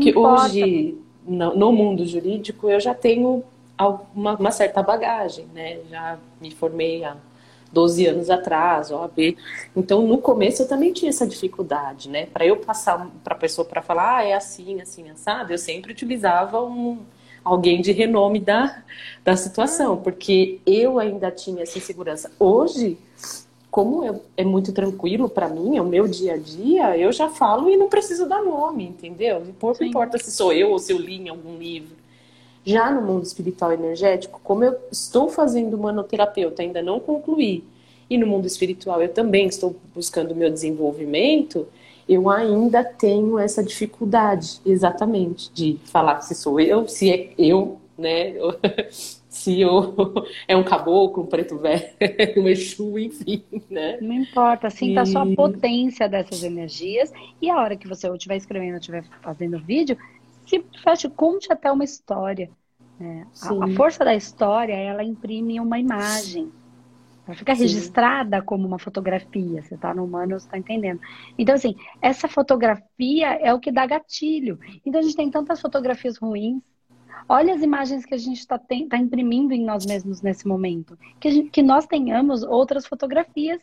que 0.01 0.17
hoje, 0.17 0.97
no, 1.27 1.57
no, 1.57 1.73
mundo 1.73 2.05
jurídico, 2.05 2.69
eu 2.69 2.79
já 2.79 2.93
tenho 2.93 3.43
uma, 4.15 4.35
uma, 4.35 4.51
certa 4.51 4.81
bagagem, 4.81 5.45
né? 5.53 5.79
Já 5.89 6.17
me 6.39 6.49
formei 6.51 7.03
há 7.03 7.17
12 7.73 8.05
anos 8.05 8.29
atrás, 8.29 8.91
OAB. 8.91 9.35
Então, 9.75 10.07
no 10.07 10.19
começo, 10.19 10.61
eu 10.61 10.69
também 10.69 10.93
tinha 10.93 11.09
essa 11.09 11.27
dificuldade, 11.27 12.07
né? 12.07 12.27
Para 12.27 12.45
eu 12.45 12.55
passar 12.55 13.09
para 13.25 13.35
a 13.35 13.37
pessoa 13.37 13.65
para 13.67 13.81
falar, 13.81 14.19
ah, 14.19 14.23
é 14.23 14.33
assim, 14.33 14.79
assim, 14.79 15.09
assado, 15.09 15.51
eu 15.51 15.57
sempre 15.57 15.91
utilizava 15.91 16.63
um 16.63 16.99
alguém 17.47 17.81
de 17.81 17.91
renome 17.91 18.39
da, 18.39 18.83
da 19.23 19.35
situação, 19.35 19.93
ah. 19.93 19.97
porque 19.97 20.59
eu 20.65 20.99
ainda 20.99 21.31
tinha 21.31 21.63
essa 21.63 21.77
insegurança. 21.77 22.31
Hoje, 22.39 22.97
como 23.71 24.03
é, 24.03 24.19
é 24.37 24.43
muito 24.43 24.73
tranquilo 24.73 25.29
para 25.29 25.47
mim, 25.47 25.77
é 25.77 25.81
o 25.81 25.85
meu 25.85 26.07
dia 26.07 26.33
a 26.33 26.37
dia, 26.37 26.97
eu 26.97 27.11
já 27.11 27.29
falo 27.29 27.69
e 27.69 27.77
não 27.77 27.89
preciso 27.89 28.27
dar 28.27 28.41
nome, 28.41 28.85
entendeu? 28.85 29.43
Pouco 29.59 29.83
importa 29.83 30.17
se 30.17 30.31
sou 30.31 30.51
eu 30.51 30.71
ou 30.71 30.79
se 30.79 30.91
eu 30.91 30.97
li 30.97 31.15
em 31.15 31.29
algum 31.29 31.57
livro. 31.57 31.95
Já 32.65 32.91
no 32.91 33.01
mundo 33.01 33.23
espiritual 33.23 33.71
energético, 33.71 34.41
como 34.43 34.63
eu 34.63 34.75
estou 34.91 35.29
fazendo 35.29 35.77
manoterapeuta, 35.77 36.61
ainda 36.61 36.81
não 36.81 36.99
concluí, 36.99 37.63
e 38.09 38.17
no 38.17 38.27
mundo 38.27 38.45
espiritual 38.45 39.01
eu 39.01 39.09
também 39.09 39.47
estou 39.47 39.75
buscando 39.93 40.31
o 40.31 40.35
meu 40.35 40.49
desenvolvimento, 40.49 41.67
eu 42.07 42.29
ainda 42.29 42.83
tenho 42.83 43.37
essa 43.37 43.63
dificuldade, 43.63 44.61
exatamente, 44.65 45.51
de 45.53 45.77
falar 45.85 46.21
se 46.21 46.33
sou 46.35 46.59
eu, 46.59 46.87
se 46.87 47.11
é 47.11 47.33
eu, 47.37 47.79
né? 47.97 48.33
se 49.37 49.61
eu 49.61 49.93
é 50.47 50.55
um 50.55 50.63
caboclo, 50.63 51.23
um 51.23 51.27
preto 51.27 51.57
velho, 51.57 51.83
um 52.37 52.47
Exu, 52.47 52.97
enfim, 52.97 53.43
né? 53.69 53.97
Não 54.01 54.13
importa, 54.13 54.69
sinta 54.69 55.03
e... 55.03 55.05
só 55.05 55.21
a 55.21 55.35
potência 55.35 56.07
dessas 56.09 56.43
energias 56.43 57.11
e 57.41 57.49
a 57.49 57.57
hora 57.57 57.75
que 57.75 57.87
você 57.87 58.09
estiver 58.09 58.37
escrevendo, 58.37 58.77
estiver 58.77 59.03
fazendo 59.21 59.59
vídeo, 59.59 59.97
se 60.45 60.63
feche, 60.83 61.09
conte 61.09 61.51
até 61.51 61.71
uma 61.71 61.83
história. 61.83 62.49
Né? 62.99 63.27
A, 63.43 63.65
a, 63.65 63.67
força 63.75 64.03
da 64.03 64.15
história, 64.15 64.73
ela 64.73 65.03
imprime 65.03 65.59
uma 65.59 65.77
imagem. 65.77 66.51
Ela 67.27 67.35
fica 67.35 67.53
Sim. 67.53 67.63
registrada 67.63 68.41
como 68.41 68.65
uma 68.65 68.79
fotografia. 68.79 69.61
Você 69.61 69.75
está 69.75 69.93
no 69.93 70.05
humano, 70.05 70.39
você 70.39 70.45
está 70.45 70.57
entendendo. 70.57 71.01
Então, 71.37 71.55
assim, 71.55 71.75
essa 72.01 72.27
fotografia 72.27 73.33
é 73.33 73.53
o 73.53 73.59
que 73.59 73.71
dá 73.71 73.85
gatilho. 73.85 74.57
Então, 74.85 74.99
a 74.99 75.03
gente 75.03 75.15
tem 75.15 75.29
tantas 75.29 75.59
fotografias 75.59 76.17
ruins. 76.17 76.63
Olha 77.27 77.53
as 77.53 77.61
imagens 77.61 78.05
que 78.05 78.13
a 78.13 78.17
gente 78.17 78.39
está 78.39 78.57
tá 78.57 78.97
imprimindo 78.97 79.53
em 79.53 79.65
nós 79.65 79.85
mesmos 79.85 80.21
nesse 80.21 80.47
momento. 80.47 80.97
Que, 81.19 81.29
gente, 81.31 81.49
que 81.49 81.61
nós 81.61 81.85
tenhamos 81.85 82.43
outras 82.43 82.85
fotografias 82.85 83.61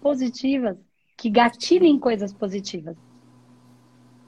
positivas, 0.00 0.76
que 1.16 1.30
gatilhem 1.30 1.98
coisas 1.98 2.32
positivas. 2.32 2.96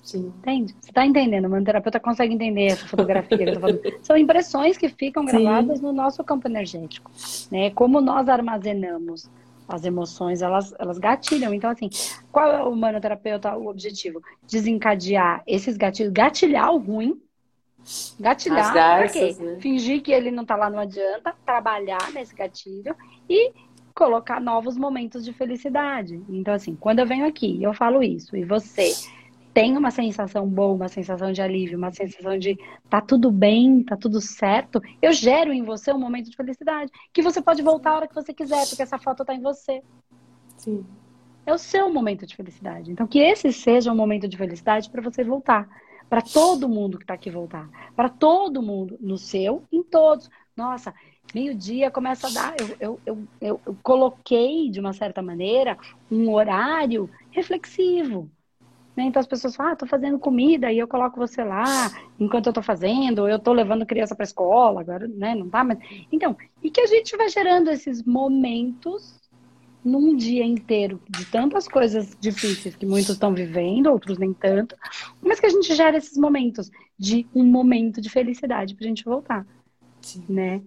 Sim. 0.03 0.33
Entende? 0.39 0.75
Você 0.81 0.91
está 0.91 1.05
entendendo? 1.05 1.53
O 1.53 1.65
terapeuta 1.65 2.01
consegue 2.01 2.35
entender 2.35 2.67
essa 2.67 2.87
fotografia 2.87 3.37
que 3.37 3.45
eu 3.45 3.55
tô 3.55 3.61
falando. 3.61 3.81
São 4.03 4.17
impressões 4.17 4.79
que 4.79 4.89
ficam 4.89 5.25
gravadas 5.25 5.79
Sim. 5.79 5.85
no 5.85 5.93
nosso 5.93 6.25
campo 6.25 6.49
energético. 6.49 7.11
Né? 7.51 7.71
Como 7.71 8.01
nós 8.01 8.29
armazenamos 8.29 9.29
as 9.69 9.85
emoções, 9.85 10.41
elas, 10.41 10.75
elas 10.79 10.99
gatilham. 10.99 11.53
Então, 11.53 11.71
assim, 11.71 11.91
qual 12.33 12.51
é 12.51 12.63
o 12.63 12.75
manoterapeuta, 12.75 13.55
o 13.55 13.69
objetivo? 13.69 14.23
Desencadear 14.51 15.43
esses 15.47 15.77
gatilhos, 15.77 16.11
gatilhar 16.11 16.73
o 16.73 16.79
ruim, 16.79 17.21
gatilhar, 18.19 18.73
garças, 18.73 19.39
né? 19.39 19.59
fingir 19.61 20.03
que 20.03 20.11
ele 20.11 20.31
não 20.31 20.43
está 20.43 20.57
lá, 20.57 20.71
não 20.71 20.79
adianta, 20.79 21.35
trabalhar 21.45 22.11
nesse 22.13 22.35
gatilho 22.35 22.97
e 23.29 23.53
colocar 23.95 24.41
novos 24.41 24.79
momentos 24.79 25.25
de 25.25 25.33
felicidade. 25.33 26.23
Então, 26.29 26.55
assim, 26.55 26.75
quando 26.75 27.01
eu 27.01 27.07
venho 27.07 27.27
aqui 27.27 27.59
e 27.59 27.63
eu 27.63 27.75
falo 27.75 28.03
isso, 28.03 28.37
e 28.37 28.45
você 28.45 28.95
tem 29.53 29.77
uma 29.77 29.91
sensação 29.91 30.47
boa, 30.47 30.75
uma 30.75 30.89
sensação 30.89 31.33
de 31.33 31.43
alívio, 31.43 31.79
uma 31.79 31.93
sensação 31.93 32.39
de 32.39 32.57
tá 32.89 33.01
tudo 33.01 33.31
bem, 33.31 33.83
tá 33.83 33.97
tudo 33.97 34.21
certo, 34.21 34.81
eu 35.03 35.13
gero 35.13 35.53
em 35.53 35.63
você 35.63 35.93
um 35.93 35.99
momento 35.99 36.31
de 36.31 36.37
felicidade. 36.37 36.91
Que 37.13 37.23
você 37.23 37.41
pode 37.41 37.63
voltar 37.63 37.91
a 37.91 37.97
hora 37.97 38.09
que 38.09 38.15
você 38.15 38.33
quiser, 38.33 38.67
porque 38.69 38.83
essa 38.83 38.99
foto 38.99 39.25
tá 39.25 39.35
em 39.35 39.41
você. 39.41 39.83
Sim. 40.57 40.85
É 41.45 41.53
o 41.53 41.59
seu 41.59 41.93
momento 41.93 42.27
de 42.27 42.37
felicidade. 42.37 42.93
Então, 42.93 43.07
que 43.07 43.19
esse 43.19 43.53
seja 43.53 43.91
um 43.91 43.97
momento 43.97 44.29
de 44.29 44.37
felicidade 44.37 44.91
para 44.91 45.03
você 45.03 45.25
voltar. 45.25 45.69
Para 46.09 46.23
todo 46.23 46.69
mundo 46.69 46.99
que 46.99 47.05
está 47.05 47.15
aqui 47.15 47.31
voltar. 47.31 47.69
Para 47.97 48.09
todo 48.09 48.63
mundo, 48.63 48.97
no 49.01 49.19
seu, 49.19 49.65
em 49.73 49.83
todos. 49.83 50.31
Nossa, 50.57 50.95
meio-dia 51.35 51.91
começa 51.91 52.29
a 52.29 52.31
dar. 52.31 52.55
Eu, 52.59 53.01
eu, 53.05 53.29
eu, 53.41 53.61
eu 53.67 53.77
coloquei, 53.83 54.71
de 54.71 54.81
uma 54.81 54.93
certa 54.93 55.23
maneira, 55.23 55.77
um 56.11 56.33
horário 56.33 57.11
reflexivo. 57.31 58.31
Né? 58.99 59.05
Então 59.05 59.21
as 59.21 59.29
pessoas 59.29 59.55
falam, 59.55 59.73
ah, 59.73 59.77
tô 59.77 59.87
fazendo 59.87 60.19
comida 60.19 60.73
e 60.73 60.79
eu 60.81 60.89
coloco 60.89 61.21
você 61.21 61.45
lá 61.45 61.89
enquanto 62.19 62.49
eu 62.49 62.53
tô 62.53 62.61
fazendo, 62.61 63.21
ou 63.21 63.29
eu 63.29 63.39
tô 63.39 63.53
levando 63.53 63.87
criança 63.87 64.13
para 64.13 64.25
escola, 64.25 64.81
agora, 64.81 65.07
né, 65.07 65.37
não 65.37 65.49
tá, 65.49 65.63
mas 65.63 65.79
então, 66.11 66.37
e 66.61 66.69
que 66.69 66.81
a 66.81 66.87
gente 66.87 67.17
vai 67.17 67.29
gerando 67.29 67.71
esses 67.71 68.03
momentos 68.03 69.17
num 69.85 70.17
dia 70.17 70.45
inteiro 70.45 71.01
de 71.09 71.25
tantas 71.27 71.69
coisas 71.69 72.17
difíceis 72.19 72.75
que 72.75 72.85
muitos 72.85 73.11
estão 73.11 73.33
vivendo, 73.33 73.87
outros 73.87 74.19
nem 74.19 74.33
tanto, 74.35 74.75
mas 75.23 75.39
que 75.39 75.47
a 75.47 75.51
gente 75.51 75.73
gera 75.77 75.97
esses 75.97 76.19
momentos 76.19 76.69
de 76.99 77.25
um 77.33 77.45
momento 77.45 78.01
de 78.01 78.11
felicidade 78.11 78.75
pra 78.75 78.89
gente 78.89 79.05
voltar, 79.05 79.47
Sim. 80.03 80.25
né? 80.29 80.61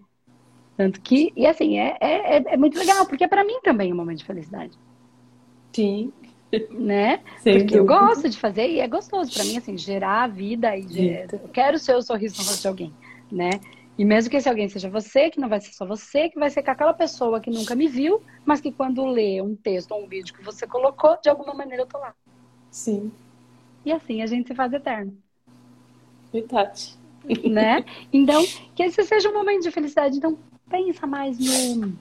Tanto 0.77 1.01
que, 1.01 1.33
e 1.35 1.45
assim, 1.45 1.77
é, 1.77 1.97
é, 1.99 2.53
é 2.53 2.55
muito 2.55 2.79
legal, 2.79 3.05
porque 3.05 3.25
é 3.25 3.27
para 3.27 3.43
mim 3.43 3.59
também 3.61 3.91
um 3.91 3.97
momento 3.97 4.19
de 4.19 4.25
felicidade. 4.25 4.79
Sim, 5.73 6.13
né? 6.71 7.21
Sem 7.39 7.59
Porque 7.59 7.77
dúvida. 7.77 7.77
eu 7.77 7.85
gosto 7.85 8.29
de 8.29 8.37
fazer 8.37 8.69
e 8.69 8.79
é 8.79 8.87
gostoso 8.87 9.33
para 9.33 9.43
mim, 9.43 9.57
assim, 9.57 9.77
gerar 9.77 10.23
a 10.23 10.27
vida 10.27 10.75
e 10.75 10.87
ger... 10.87 11.27
eu 11.31 11.49
quero 11.49 11.79
ser 11.79 11.95
o 11.95 12.01
sorriso 12.01 12.37
no 12.37 12.47
rosto 12.47 12.61
de 12.61 12.67
alguém, 12.67 12.93
né? 13.31 13.51
E 13.97 14.05
mesmo 14.05 14.31
que 14.31 14.37
esse 14.37 14.49
alguém 14.49 14.67
seja 14.67 14.89
você, 14.89 15.29
que 15.29 15.39
não 15.39 15.47
vai 15.47 15.61
ser 15.61 15.73
só 15.73 15.85
você, 15.85 16.29
que 16.29 16.39
vai 16.39 16.49
ser 16.49 16.63
com 16.63 16.71
aquela 16.71 16.93
pessoa 16.93 17.39
que 17.39 17.51
nunca 17.51 17.75
me 17.75 17.87
viu, 17.87 18.21
mas 18.45 18.59
que 18.59 18.71
quando 18.71 19.05
lê 19.05 19.41
um 19.41 19.55
texto 19.55 19.91
ou 19.91 20.03
um 20.03 20.07
vídeo 20.07 20.33
que 20.33 20.43
você 20.43 20.65
colocou, 20.65 21.17
de 21.21 21.29
alguma 21.29 21.53
maneira 21.53 21.83
eu 21.83 21.87
tô 21.87 21.97
lá. 21.97 22.15
Sim. 22.71 23.11
E 23.85 23.91
assim 23.91 24.21
a 24.21 24.27
gente 24.27 24.47
se 24.47 24.55
faz 24.55 24.73
eterno. 24.73 25.15
Verdade. 26.31 26.95
Né? 27.43 27.85
Então, 28.11 28.43
que 28.75 28.83
esse 28.83 29.03
seja 29.03 29.29
um 29.29 29.33
momento 29.33 29.63
de 29.63 29.71
felicidade. 29.71 30.17
Então, 30.17 30.37
pensa 30.69 31.05
mais 31.05 31.37
no 31.37 31.93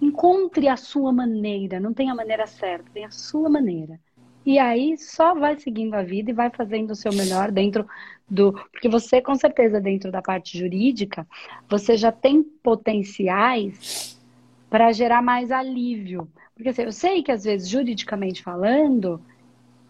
Encontre 0.00 0.68
a 0.68 0.76
sua 0.76 1.12
maneira, 1.12 1.80
não 1.80 1.94
tem 1.94 2.10
a 2.10 2.14
maneira 2.14 2.46
certa, 2.46 2.90
tem 2.92 3.04
a 3.04 3.10
sua 3.10 3.48
maneira. 3.48 3.98
E 4.44 4.58
aí 4.58 4.98
só 4.98 5.34
vai 5.34 5.58
seguindo 5.58 5.94
a 5.94 6.02
vida 6.02 6.30
e 6.30 6.34
vai 6.34 6.50
fazendo 6.50 6.90
o 6.90 6.96
seu 6.96 7.12
melhor 7.12 7.50
dentro 7.50 7.86
do. 8.28 8.52
Porque 8.70 8.88
você, 8.88 9.20
com 9.22 9.34
certeza, 9.34 9.80
dentro 9.80 10.12
da 10.12 10.20
parte 10.20 10.58
jurídica, 10.58 11.26
você 11.68 11.96
já 11.96 12.12
tem 12.12 12.42
potenciais 12.42 14.20
para 14.68 14.92
gerar 14.92 15.22
mais 15.22 15.50
alívio. 15.50 16.28
Porque 16.54 16.68
assim, 16.68 16.82
eu 16.82 16.92
sei 16.92 17.22
que, 17.22 17.32
às 17.32 17.44
vezes, 17.44 17.68
juridicamente 17.68 18.42
falando, 18.42 19.20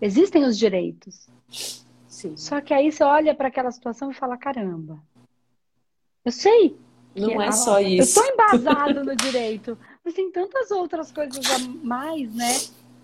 existem 0.00 0.44
os 0.44 0.56
direitos. 0.56 1.28
Sim. 2.06 2.36
Só 2.36 2.60
que 2.60 2.72
aí 2.72 2.92
você 2.92 3.02
olha 3.02 3.34
para 3.34 3.48
aquela 3.48 3.72
situação 3.72 4.10
e 4.10 4.14
fala: 4.14 4.36
caramba, 4.36 5.02
eu 6.24 6.30
sei. 6.32 6.76
Não 7.14 7.40
é, 7.40 7.48
é 7.48 7.52
só 7.52 7.80
isso. 7.80 8.18
Eu 8.18 8.24
estou 8.24 8.24
embasado 8.26 9.04
no 9.04 9.14
direito, 9.14 9.78
mas 10.04 10.14
tem 10.14 10.30
tantas 10.30 10.70
outras 10.70 11.10
coisas 11.10 11.44
a 11.50 11.58
mais, 11.82 12.34
né? 12.34 12.52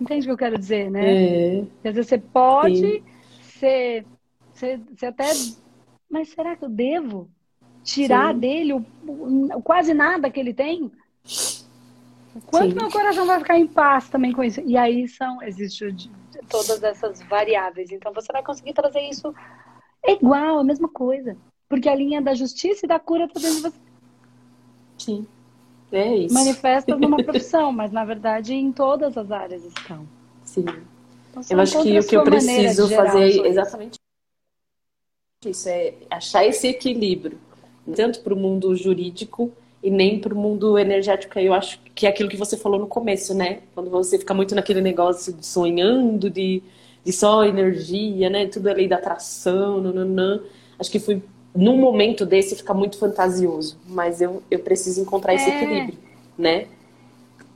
Entende 0.00 0.22
o 0.22 0.24
que 0.26 0.32
eu 0.32 0.36
quero 0.36 0.58
dizer, 0.58 0.90
né? 0.90 1.60
É. 1.60 1.66
Quer 1.82 1.88
dizer, 1.90 2.04
você 2.04 2.18
pode 2.18 3.02
ser, 3.58 4.06
ser, 4.52 4.80
ser 4.96 5.06
até. 5.06 5.30
Mas 6.08 6.28
será 6.30 6.56
que 6.56 6.64
eu 6.64 6.68
devo 6.68 7.30
tirar 7.82 8.34
Sim. 8.34 8.40
dele 8.40 8.72
o, 8.74 8.84
o, 9.06 9.62
quase 9.62 9.94
nada 9.94 10.30
que 10.30 10.38
ele 10.38 10.52
tem? 10.52 10.90
Quanto 12.46 12.72
Sim. 12.72 12.76
meu 12.76 12.90
coração 12.90 13.26
vai 13.26 13.38
ficar 13.38 13.58
em 13.58 13.66
paz 13.66 14.08
também 14.08 14.32
com 14.32 14.44
isso? 14.44 14.60
E 14.60 14.76
aí 14.76 15.08
são, 15.08 15.42
existe 15.42 16.10
todas 16.48 16.82
essas 16.82 17.22
variáveis. 17.22 17.90
Então 17.90 18.12
você 18.12 18.32
vai 18.32 18.42
conseguir 18.42 18.72
trazer 18.72 19.00
isso 19.08 19.34
igual, 20.04 20.58
a 20.58 20.64
mesma 20.64 20.88
coisa. 20.88 21.36
Porque 21.68 21.88
a 21.88 21.94
linha 21.94 22.20
da 22.20 22.34
justiça 22.34 22.84
e 22.84 22.88
da 22.88 22.98
cura 22.98 23.24
está 23.24 23.40
dentro 23.40 23.56
de 23.56 23.62
você. 23.62 23.78
Sim. 24.98 25.26
É 25.92 26.14
isso. 26.16 26.35
Manifesta 26.35 26.96
numa 26.96 27.16
profissão, 27.24 27.72
mas 27.72 27.90
na 27.90 28.05
verdade 28.05 28.55
em 28.55 28.72
todas 28.72 29.16
as 29.16 29.31
áreas 29.31 29.64
estão. 29.64 30.07
Sim. 30.44 30.64
Então, 31.31 31.42
eu 31.50 31.61
acho 31.61 31.83
que 31.83 31.98
o 31.98 32.07
que 32.07 32.16
eu 32.16 32.24
preciso 32.24 32.88
fazer 32.88 33.40
é 33.44 33.48
exatamente 33.48 33.98
isso, 35.46 35.68
é 35.70 35.94
achar 36.11 36.44
esse 36.44 36.68
equilíbrio, 36.68 37.38
tanto 37.96 38.20
para 38.20 38.35
o 38.35 38.37
mundo 38.37 38.76
jurídico 38.76 39.50
e 39.83 39.90
nem 39.90 40.18
para 40.18 40.35
o 40.35 40.37
mundo 40.37 40.79
energético. 40.79 41.38
Eu 41.38 41.55
acho 41.55 41.81
que 41.94 42.07
é 42.07 42.11
aquilo 42.11 42.29
que 42.29 42.37
você 42.37 42.57
falou 42.59 42.79
no 42.79 42.87
começo, 42.87 43.33
né? 43.33 43.61
Quando 43.74 43.88
você 43.88 44.18
fica 44.18 44.35
muito 44.35 44.55
naquele 44.55 44.83
negócio 44.83 45.33
de 45.33 45.46
sonhando, 45.46 46.29
de, 46.29 46.62
de 47.03 47.12
só 47.12 47.44
energia, 47.44 48.29
né? 48.29 48.46
Tudo 48.48 48.68
é 48.68 48.74
lei 48.74 48.87
da 48.87 48.96
atração, 48.96 49.81
nananã. 49.81 50.42
Acho 50.79 50.90
que 50.90 50.98
fui 50.98 51.22
num 51.54 51.76
momento 51.76 52.24
desse 52.24 52.56
fica 52.56 52.72
muito 52.72 52.98
fantasioso, 52.98 53.78
mas 53.86 54.20
eu, 54.20 54.42
eu 54.50 54.60
preciso 54.60 55.00
encontrar 55.00 55.34
esse 55.34 55.50
é... 55.50 55.56
equilíbrio, 55.56 55.98
né? 56.38 56.68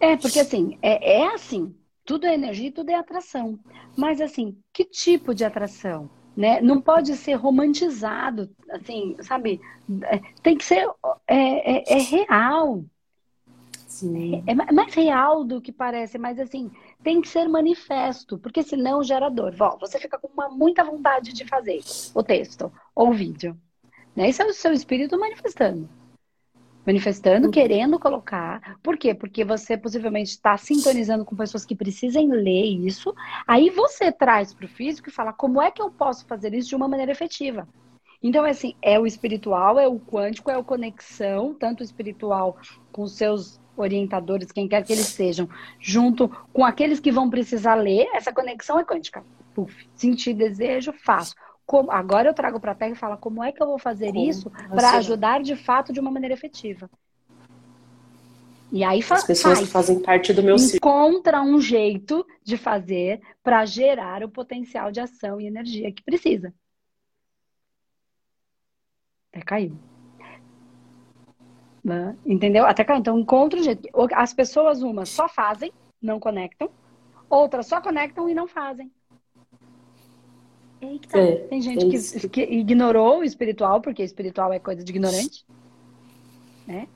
É, 0.01 0.17
porque 0.17 0.41
assim, 0.41 0.77
é, 0.83 1.23
é 1.23 1.35
assim, 1.35 1.75
tudo 2.05 2.27
é 2.27 2.35
energia, 2.35 2.73
tudo 2.73 2.91
é 2.91 2.95
atração. 2.95 3.59
Mas 3.97 4.21
assim, 4.21 4.57
que 4.73 4.85
tipo 4.85 5.35
de 5.35 5.45
atração? 5.45 6.11
Né? 6.37 6.61
Não 6.61 6.81
pode 6.81 7.17
ser 7.17 7.35
romantizado, 7.35 8.51
assim, 8.69 9.17
sabe? 9.23 9.61
É, 10.03 10.21
tem 10.43 10.59
que 10.59 10.65
ser 10.65 10.87
é, 11.29 11.93
é, 11.93 11.97
é 11.97 11.99
real. 12.03 12.85
Sim. 13.87 14.43
É, 14.47 14.51
é 14.51 14.73
mais 14.73 14.93
real 14.93 15.45
do 15.45 15.61
que 15.61 15.71
parece, 15.71 16.19
mas 16.19 16.41
assim, 16.41 16.71
tem 17.03 17.21
que 17.21 17.29
ser 17.29 17.49
manifesto, 17.49 18.37
porque 18.37 18.63
senão 18.65 19.05
gera 19.05 19.29
dor. 19.29 19.55
Você 19.81 20.01
fica 20.01 20.19
com 20.19 20.27
uma, 20.27 20.49
muita 20.49 20.83
vontade 20.83 21.33
de 21.33 21.47
fazer 21.47 21.81
o 22.13 22.23
texto 22.23 22.73
ou 22.95 23.11
o 23.11 23.13
vídeo. 23.13 23.57
Né? 24.15 24.29
Esse 24.29 24.43
é 24.43 24.47
o 24.47 24.53
seu 24.53 24.73
espírito 24.73 25.19
manifestando. 25.19 25.89
Manifestando, 26.87 27.47
uhum. 27.47 27.51
querendo 27.51 27.99
colocar. 27.99 28.79
Por 28.83 28.99
quê? 28.99 29.15
Porque 29.15 29.45
você 29.45 29.77
possivelmente 29.77 30.31
está 30.31 30.57
sintonizando 30.57 31.25
com 31.25 31.35
pessoas 31.35 31.65
que 31.65 31.75
precisem 31.75 32.31
ler 32.31 32.65
isso. 32.65 33.15
Aí 33.47 33.71
você 33.71 34.13
traz 34.13 34.53
para 34.53 34.67
o 34.67 34.69
físico 34.69 35.09
e 35.09 35.13
fala: 35.13 35.33
como 35.33 35.63
é 35.63 35.71
que 35.71 35.81
eu 35.81 35.91
posso 35.91 36.27
fazer 36.27 36.53
isso 36.53 36.69
de 36.69 36.77
uma 36.77 36.89
maneira 36.89 37.13
efetiva? 37.13 37.67
Então, 38.23 38.45
é 38.47 38.51
assim, 38.51 38.75
é 38.81 38.99
o 38.99 39.07
espiritual, 39.07 39.79
é 39.79 39.87
o 39.87 40.01
quântico, 40.01 40.51
é 40.51 40.55
a 40.55 40.63
conexão, 40.63 41.55
tanto 41.55 41.83
espiritual 41.83 42.57
com 42.91 43.03
os 43.03 43.13
seus 43.13 43.61
orientadores, 43.77 44.53
quem 44.53 44.69
quer 44.69 44.83
que 44.83 44.93
eles 44.93 45.07
sejam, 45.07 45.49
junto 45.81 46.29
com 46.53 46.65
aqueles 46.65 47.01
que 47.01 47.13
vão 47.13 47.29
precisar 47.29 47.75
ler, 47.75 48.09
essa 48.15 48.33
conexão 48.33 48.79
é 48.79 48.85
quântica. 48.85 49.25
Puf, 49.55 49.89
sentir 49.95 50.33
desejo, 50.33 50.93
faço 50.93 51.35
como, 51.67 51.91
agora 51.91 52.29
eu 52.29 52.35
trago 52.35 52.61
para 52.61 52.73
a 52.73 52.75
Terra 52.75 52.93
e 52.93 52.97
falo 52.97 53.17
como 53.17 53.43
é 53.43 53.51
que 53.51 53.63
eu 53.63 53.67
vou 53.67 53.79
fazer 53.79 54.13
como? 54.13 54.25
isso 54.25 54.51
para 54.69 54.93
ajudar 54.99 55.43
de 55.43 55.57
fato 55.57 55.93
de 55.93 56.01
uma 56.01 56.11
maneira 56.11 56.35
efetiva. 56.35 56.91
E 58.71 58.83
aí 58.83 59.01
faz. 59.03 59.21
As 59.21 59.27
pessoas 59.27 59.59
faz. 59.59 59.67
que 59.67 59.73
fazem 59.73 60.01
parte 60.01 60.33
do 60.33 60.43
meu. 60.43 60.57
Encontra 60.57 61.41
um 61.41 61.61
jeito 61.61 62.27
de 62.43 62.57
fazer 62.57 63.21
para 63.43 63.65
gerar 63.65 64.25
o 64.25 64.29
potencial 64.29 64.91
de 64.91 65.01
ação 65.01 65.41
e 65.41 65.47
energia 65.47 65.93
que 65.93 66.03
precisa. 66.03 66.53
Até 69.33 69.43
caiu. 69.43 69.77
Né? 71.83 72.17
Entendeu? 72.27 72.67
Até 72.67 72.85
então 72.97 73.19
encontra 73.19 73.61
um 73.61 73.63
jeito. 73.63 73.89
As 74.15 74.35
pessoas, 74.35 74.83
umas 74.83 75.09
só 75.09 75.29
fazem, 75.29 75.73
não 76.01 76.19
conectam, 76.19 76.69
outras 77.29 77.67
só 77.67 77.81
conectam 77.81 78.29
e 78.29 78.35
não 78.35 78.49
fazem. 78.49 78.91
É, 81.13 81.37
tem 81.49 81.61
gente 81.61 81.87
é 81.87 81.89
que, 81.89 82.29
que, 82.29 82.43
ignorou 82.43 83.19
o 83.19 83.25
espiritual, 83.25 83.81
porque 83.81 84.03
espiritual 84.03 84.53
é 84.53 84.59
coisa 84.59 84.83
de 84.83 84.91
ignorante. 84.91 85.45
Né? 86.67 86.89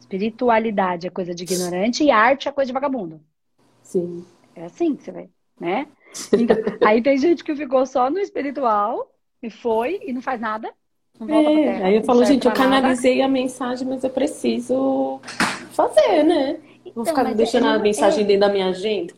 Espiritualidade 0.00 1.06
é 1.06 1.10
coisa 1.10 1.34
de 1.34 1.44
ignorante 1.44 2.04
e 2.04 2.10
arte 2.10 2.48
é 2.48 2.52
coisa 2.52 2.66
de 2.66 2.72
vagabundo. 2.72 3.20
Sim. 3.82 4.24
É 4.54 4.64
assim 4.64 4.94
que 4.94 5.02
você 5.02 5.12
vê, 5.12 5.28
né? 5.58 5.86
Então, 6.38 6.56
aí 6.84 7.00
tem 7.00 7.16
gente 7.16 7.42
que 7.42 7.56
ficou 7.56 7.86
só 7.86 8.10
no 8.10 8.18
espiritual 8.18 9.10
e 9.42 9.48
foi 9.48 9.98
e 10.04 10.12
não 10.12 10.20
faz 10.20 10.38
nada. 10.40 10.70
Não 11.18 11.26
volta 11.26 11.50
é, 11.50 11.54
terra, 11.54 11.86
aí 11.86 11.96
eu 11.96 12.04
falo, 12.04 12.24
gente, 12.24 12.46
eu 12.46 12.52
canalizei 12.52 13.16
nada. 13.16 13.26
a 13.26 13.28
mensagem, 13.28 13.88
mas 13.88 14.04
eu 14.04 14.10
preciso 14.10 15.20
fazer, 15.72 16.22
né? 16.22 16.60
Então, 16.84 16.92
Vou 17.02 17.06
ficar 17.06 17.32
deixando 17.34 17.66
a 17.66 17.78
mensagem 17.78 18.24
é... 18.24 18.26
dentro 18.26 18.40
da 18.40 18.48
minha 18.50 18.68
agenda. 18.68 19.14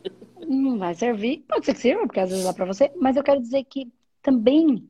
Não 0.47 0.77
vai 0.77 0.93
servir. 0.93 1.43
Pode 1.47 1.65
ser 1.65 1.73
que 1.73 1.79
sirva, 1.79 2.03
porque 2.03 2.19
às 2.19 2.29
vezes 2.29 2.45
dá 2.45 2.53
para 2.53 2.65
você. 2.65 2.91
Mas 2.99 3.15
eu 3.15 3.23
quero 3.23 3.41
dizer 3.41 3.63
que 3.63 3.91
também 4.21 4.89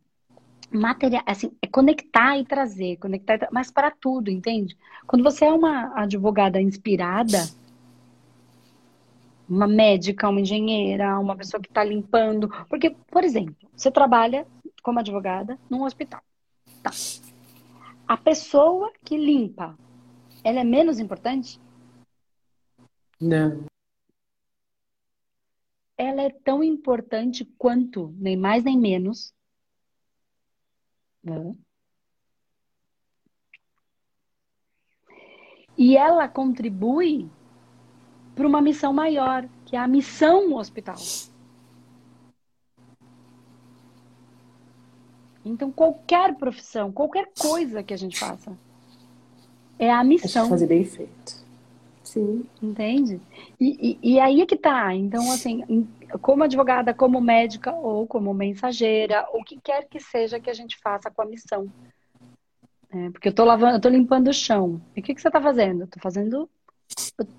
material, 0.72 1.24
assim, 1.26 1.52
é 1.62 1.68
conectar 1.68 2.38
e 2.38 2.46
trazer, 2.46 2.98
conectar, 2.98 3.48
mas 3.52 3.72
para 3.72 3.92
tudo, 3.92 4.30
entende? 4.30 4.78
Quando 5.08 5.24
você 5.24 5.46
é 5.46 5.52
uma 5.52 5.94
advogada 5.96 6.62
inspirada, 6.62 7.48
uma 9.48 9.68
médica, 9.68 10.28
uma 10.28 10.42
engenheira, 10.42 11.20
uma 11.20 11.36
pessoa 11.36 11.62
que 11.62 11.70
está 11.70 11.84
limpando, 11.84 12.50
porque, 12.68 12.90
por 12.90 13.24
exemplo, 13.24 13.56
você 13.76 13.92
trabalha 13.92 14.46
como 14.82 15.00
advogada 15.00 15.58
num 15.70 15.84
hospital, 15.84 16.22
tá? 16.82 16.92
A 18.08 18.18
pessoa 18.18 18.92
que 19.04 19.18
limpa, 19.18 19.76
ela 20.44 20.60
é 20.60 20.64
menos 20.64 21.00
importante? 21.00 21.60
Não 23.20 23.66
ela 25.98 26.22
é 26.22 26.30
tão 26.30 26.64
importante 26.64 27.46
quanto, 27.58 28.14
nem 28.18 28.36
mais 28.36 28.64
nem 28.64 28.78
menos. 28.78 29.34
Né? 31.24 31.56
E 35.78 35.98
ela 35.98 36.28
contribui 36.28 37.30
para 38.34 38.48
uma 38.48 38.62
missão 38.62 38.94
maior, 38.94 39.48
que 39.66 39.76
é 39.76 39.80
a 39.80 39.88
missão 39.88 40.54
hospital. 40.54 40.98
Então, 45.44 45.72
qualquer 45.72 46.36
profissão, 46.36 46.92
qualquer 46.92 47.32
coisa 47.38 47.84
que 47.84 47.94
a 47.94 47.98
gente 47.98 48.18
faça, 48.18 48.58
é 49.78 49.92
a 49.92 50.04
missão. 50.04 50.50
fazer 50.50 50.68
bem 50.68 50.84
feito. 50.84 51.45
Sim. 52.16 52.46
Entende? 52.64 53.20
E, 53.60 54.00
e, 54.02 54.14
e, 54.14 54.20
aí 54.22 54.40
é 54.40 54.46
que 54.46 54.56
tá. 54.56 54.96
Então, 54.96 55.30
assim, 55.34 55.86
como 56.22 56.46
advogada, 56.46 56.94
como 56.94 57.20
médica 57.20 57.74
ou 57.74 58.08
como 58.08 58.34
mensageira, 58.34 59.28
o 59.34 59.44
que 59.44 59.60
quer 59.60 59.86
que 59.90 60.00
seja 60.00 60.40
que 60.40 60.50
a 60.50 60.54
gente 60.54 60.78
faça 60.82 61.12
com 61.12 61.22
a 61.22 61.26
missão. 61.26 61.70
É, 62.90 63.10
porque 63.10 63.28
eu 63.28 63.34
tô 63.34 63.44
lavando, 63.44 63.76
eu 63.76 63.82
tô 63.82 63.90
limpando 63.90 64.30
o 64.30 64.34
chão. 64.34 64.82
E 64.96 65.02
o 65.02 65.04
que, 65.04 65.14
que 65.14 65.22
você 65.22 65.30
tá 65.30 65.42
fazendo? 65.42 65.82
Eu 65.82 65.88
tô 65.88 66.00
fazendo. 66.00 66.50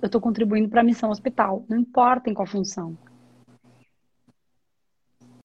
Eu 0.03 0.11
tô 0.11 0.21
contribuindo 0.21 0.69
para 0.69 0.83
a 0.83 0.85
missão 0.85 1.09
hospital. 1.09 1.65
Não 1.71 1.79
importa 1.79 2.29
em 2.29 2.35
qual 2.35 2.47
função. 2.47 2.99